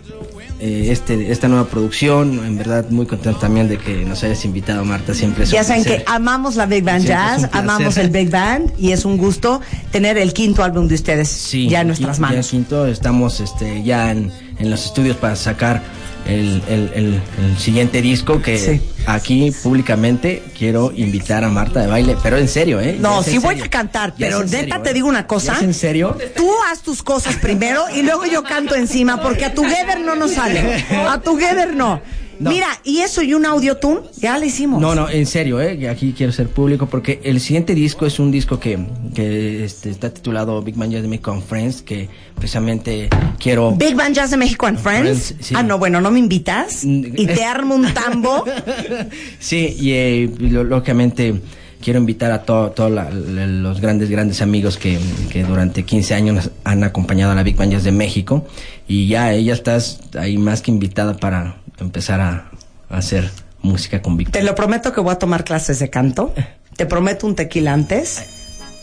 eh, 0.60 0.88
este, 0.90 1.32
esta 1.32 1.48
nueva 1.48 1.64
producción. 1.68 2.44
En 2.44 2.58
verdad, 2.58 2.90
muy 2.90 3.06
contento 3.06 3.38
también 3.38 3.66
de 3.68 3.78
que 3.78 4.04
nos 4.04 4.22
hayas 4.24 4.44
invitado, 4.44 4.84
Marta. 4.84 5.14
Siempre 5.14 5.44
es 5.44 5.50
Ya 5.50 5.64
saben 5.64 5.82
que 5.84 5.88
placer. 5.90 6.04
amamos 6.08 6.56
la 6.56 6.66
Big 6.66 6.84
Band 6.84 7.06
Siempre 7.06 7.16
Jazz, 7.16 7.48
amamos 7.52 7.96
el 7.96 8.10
Big 8.10 8.28
Band 8.30 8.72
y 8.78 8.92
es 8.92 9.06
un 9.06 9.16
gusto 9.16 9.62
tener 9.90 10.18
el 10.18 10.34
quinto 10.34 10.62
álbum 10.62 10.86
de 10.86 10.96
ustedes 10.96 11.28
Sí, 11.30 11.66
ya 11.68 11.80
en 11.80 11.86
nuestras 11.86 12.18
ya 12.18 12.26
en 12.26 12.30
manos. 12.30 12.48
quinto, 12.50 12.86
estamos 12.86 13.40
este, 13.40 13.82
ya 13.82 14.10
en, 14.12 14.30
en 14.58 14.68
los 14.70 14.84
estudios 14.84 15.16
para 15.16 15.34
sacar 15.34 15.82
el, 16.30 16.62
el- 16.68 16.90
el- 16.94 17.20
el 17.44 17.58
siguiente 17.58 18.00
disco 18.02 18.40
que 18.42 18.58
Sí. 18.58 18.80
aquí 19.06 19.52
públicamente 19.62 20.42
quiero 20.58 20.92
invitar 20.94 21.44
a 21.44 21.48
Marta 21.48 21.80
de 21.80 21.86
baile, 21.88 22.16
pero 22.22 22.36
en 22.38 22.48
serio, 22.48 22.80
¿eh? 22.80 22.96
No, 23.00 23.22
sí 23.22 23.38
voy 23.38 23.54
serio. 23.54 23.64
a 23.64 23.68
cantar, 23.68 24.10
Ya 24.10 24.26
pero 24.26 24.38
neta 24.44 24.48
serio, 24.58 24.80
te 24.82 24.90
¿eh? 24.90 24.94
digo 24.94 25.08
una 25.08 25.26
cosa. 25.26 25.52
¿Ya 25.52 25.58
es 25.58 25.64
en 25.64 25.74
serio? 25.74 26.16
Tú 26.36 26.50
haz 26.70 26.80
tus 26.82 27.02
cosas 27.02 27.36
primero 27.36 27.84
y 27.94 28.02
luego 28.02 28.26
yo 28.26 28.42
canto 28.42 28.74
encima 28.74 29.20
porque 29.20 29.44
a 29.44 29.54
Together 29.54 30.00
no 30.00 30.14
nos 30.14 30.32
sale. 30.32 30.84
A 31.08 31.20
Together 31.20 31.74
no. 31.74 32.00
No. 32.40 32.50
Mira, 32.50 32.68
y 32.84 33.00
eso 33.00 33.20
y 33.22 33.34
un 33.34 33.44
audiotune, 33.44 34.00
ya 34.16 34.38
lo 34.38 34.46
hicimos. 34.46 34.80
No, 34.80 34.94
no, 34.94 35.10
en 35.10 35.26
serio, 35.26 35.60
¿eh? 35.60 35.88
Aquí 35.90 36.14
quiero 36.16 36.32
ser 36.32 36.48
público 36.48 36.86
porque 36.86 37.20
el 37.22 37.38
siguiente 37.38 37.74
disco 37.74 38.06
es 38.06 38.18
un 38.18 38.30
disco 38.30 38.58
que, 38.58 38.78
que 39.14 39.62
este, 39.62 39.90
está 39.90 40.08
titulado 40.08 40.62
Big 40.62 40.74
Man 40.76 40.90
Jazz 40.90 41.04
Me 41.06 41.20
con 41.20 41.42
Friends, 41.42 41.82
que 41.82 42.08
precisamente 42.34 43.10
quiero... 43.38 43.72
Big 43.76 43.94
Band 43.94 44.14
Jazz 44.16 44.30
de 44.30 44.38
México 44.38 44.64
and 44.66 44.78
Friends. 44.78 45.26
Friends, 45.28 45.34
sí. 45.46 45.54
Ah, 45.54 45.62
no, 45.62 45.78
bueno, 45.78 46.00
no 46.00 46.10
me 46.10 46.18
invitas 46.18 46.84
Mm, 46.84 47.04
y 47.14 47.26
te 47.26 47.44
armo 47.44 47.74
un 47.74 47.92
tambo. 47.92 48.44
Sí, 49.38 49.76
y 49.78 49.92
eh, 49.92 50.30
lógicamente 50.38 51.40
quiero 51.82 51.98
invitar 51.98 52.30
a 52.32 52.42
to- 52.42 52.70
todos 52.70 52.90
los 52.90 53.80
grandes, 53.80 54.10
grandes 54.10 54.40
amigos 54.42 54.76
que, 54.76 54.98
que 55.30 55.44
durante 55.44 55.82
15 55.84 56.14
años 56.14 56.50
han 56.64 56.84
acompañado 56.84 57.32
a 57.32 57.34
la 57.34 57.42
Big 57.42 57.56
Band 57.56 57.72
Jazz 57.72 57.84
de 57.84 57.92
México. 57.92 58.46
Y 58.88 59.08
ya, 59.08 59.32
ella 59.32 59.52
estás 59.54 60.00
ahí 60.18 60.38
más 60.38 60.62
que 60.62 60.70
invitada 60.70 61.16
para 61.16 61.56
empezar 61.84 62.20
a, 62.20 62.50
a 62.88 62.96
hacer 62.98 63.30
música 63.62 64.00
con 64.02 64.16
Big 64.16 64.30
Te 64.30 64.42
lo 64.42 64.54
prometo 64.54 64.92
que 64.92 65.00
voy 65.00 65.12
a 65.12 65.18
tomar 65.18 65.44
clases 65.44 65.78
de 65.78 65.90
canto. 65.90 66.34
Te 66.76 66.86
prometo 66.86 67.26
un 67.26 67.34
tequila 67.34 67.72
antes. 67.72 68.22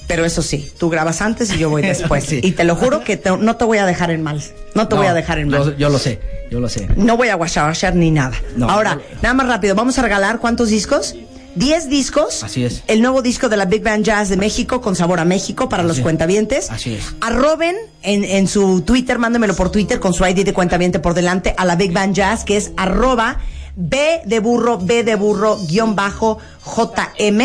Pero 0.08 0.24
eso 0.24 0.42
sí, 0.42 0.72
tú 0.80 0.90
grabas 0.90 1.22
antes 1.22 1.54
y 1.54 1.58
yo 1.58 1.70
voy 1.70 1.82
después. 1.84 2.24
Sí. 2.24 2.40
Y 2.42 2.52
te 2.54 2.64
lo 2.64 2.78
juro 2.78 3.04
que 3.04 3.18
te- 3.18 3.36
no 3.36 3.58
te 3.58 3.66
voy 3.66 3.78
a 3.80 3.86
dejar 3.86 4.10
en 4.12 4.24
mal. 4.24 4.42
No 4.74 4.88
te 4.88 4.96
No, 4.96 5.02
voy 5.02 5.08
a 5.10 5.14
dejar 5.14 5.40
en 5.40 5.50
mal. 5.50 5.66
Yo, 5.66 5.76
yo 5.78 5.90
lo 5.90 6.00
sé, 6.00 6.22
yo 6.50 6.62
lo 6.62 6.70
sé. 6.70 6.88
No 6.96 7.18
voy 7.18 7.28
a 7.28 7.36
washawashar 7.36 7.94
ni 7.94 8.10
nada. 8.10 8.34
No, 8.56 8.70
Ahora, 8.70 8.96
no. 8.96 9.02
nada 9.22 9.34
más 9.34 9.48
rápido, 9.48 9.76
vamos 9.76 10.00
a 10.00 10.02
regalar 10.04 10.40
cuántos 10.40 10.70
discos? 10.70 11.14
10 11.58 11.90
discos. 11.90 12.44
Así 12.44 12.64
es. 12.64 12.84
El 12.88 13.02
nuevo 13.02 13.22
disco 13.22 13.50
de 13.50 13.58
la 13.58 13.66
Big 13.66 13.84
Band 13.84 14.04
Jazz 14.06 14.30
de 14.30 14.38
México 14.38 14.82
con 14.82 14.96
sabor 14.96 15.20
a 15.20 15.26
México 15.26 15.70
para 15.70 15.84
los 15.84 15.98
es. 15.98 16.04
cuentavientes. 16.04 16.70
Así 16.72 16.94
es. 16.94 17.16
Arroben 17.22 17.76
en, 18.04 18.24
en 18.24 18.48
su 18.48 18.82
Twitter, 18.82 19.18
mándemelo 19.20 19.56
por 19.56 19.72
Twitter 19.72 20.00
con 20.00 20.14
su 20.14 20.26
ID 20.26 20.46
de 20.46 20.54
cuentaviente 20.54 21.00
por 21.00 21.14
delante 21.14 21.54
a 21.58 21.66
la 21.66 21.76
Big 21.76 21.92
Band 21.92 22.14
Jazz, 22.16 22.44
que 22.44 22.58
es 22.58 22.72
arroba 22.78 23.38
B 23.76 24.22
de 24.26 24.40
burro, 24.40 24.78
B 24.80 25.04
de 25.04 25.16
burro, 25.16 25.58
guion 25.68 25.96
bajo, 25.96 26.40
JM. 26.66 27.42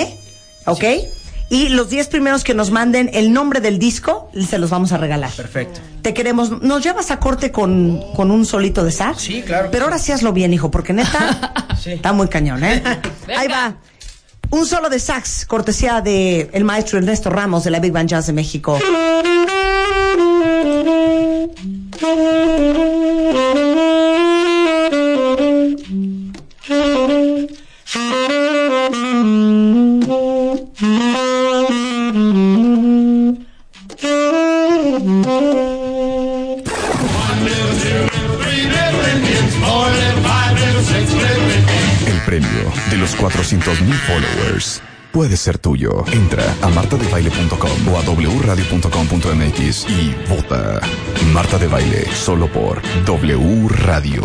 ¿Ok? 0.66 0.85
Y 1.51 1.68
los 1.68 1.90
10 1.90 2.09
primeros 2.09 2.44
que 2.44 2.55
nos 2.55 2.70
manden 2.70 3.11
el 3.12 3.31
nombre 3.35 3.61
del 3.61 3.79
disco, 3.79 4.31
se 4.48 4.59
los 4.59 4.70
vamos 4.70 4.92
a 4.92 4.96
regalar. 4.96 5.31
Perfecto. 5.33 5.81
Te 6.01 6.14
queremos. 6.14 6.62
¿Nos 6.62 6.83
llevas 6.83 7.11
a 7.11 7.18
corte 7.18 7.53
con, 7.53 8.01
con 8.14 8.31
un 8.31 8.46
solito 8.46 8.83
de 8.85 8.90
sax? 8.90 9.20
Sí, 9.20 9.42
claro 9.42 9.68
Pero 9.70 9.85
ahora 9.85 9.98
sí 9.98 10.12
hazlo 10.12 10.33
bien, 10.33 10.55
hijo, 10.55 10.70
porque 10.70 10.94
neta 10.94 11.53
Sí. 11.83 11.90
está 11.92 12.14
muy 12.14 12.29
cañón, 12.29 12.64
¿eh? 12.64 12.83
Ahí 13.37 13.48
va. 13.48 13.75
Un 14.53 14.67
solo 14.67 14.91
de 14.91 14.99
sax, 14.99 15.47
cortesía 15.47 16.03
de 16.03 16.51
el 16.53 16.65
maestro 16.65 16.99
Ernesto 16.99 17.31
Ramos 17.31 17.65
de 17.65 17.71
la 17.71 17.81
Big 17.81 17.91
Band 17.91 18.11
Jazz 18.11 18.27
de 18.27 18.35
México. 18.35 18.79
Followers 44.12 44.83
puede 45.12 45.37
ser 45.37 45.59
tuyo. 45.59 46.05
Entra 46.12 46.44
a 46.62 46.68
martadebaile.com 46.68 47.88
o 47.88 47.98
a 47.98 48.03
wradio.com.mx 48.03 49.87
y 49.88 50.14
vota 50.29 50.81
Marta 51.33 51.59
de 51.59 51.68
Baile 51.68 52.07
solo 52.14 52.46
por 52.48 52.81
W 53.05 53.68
Radio. 53.68 54.22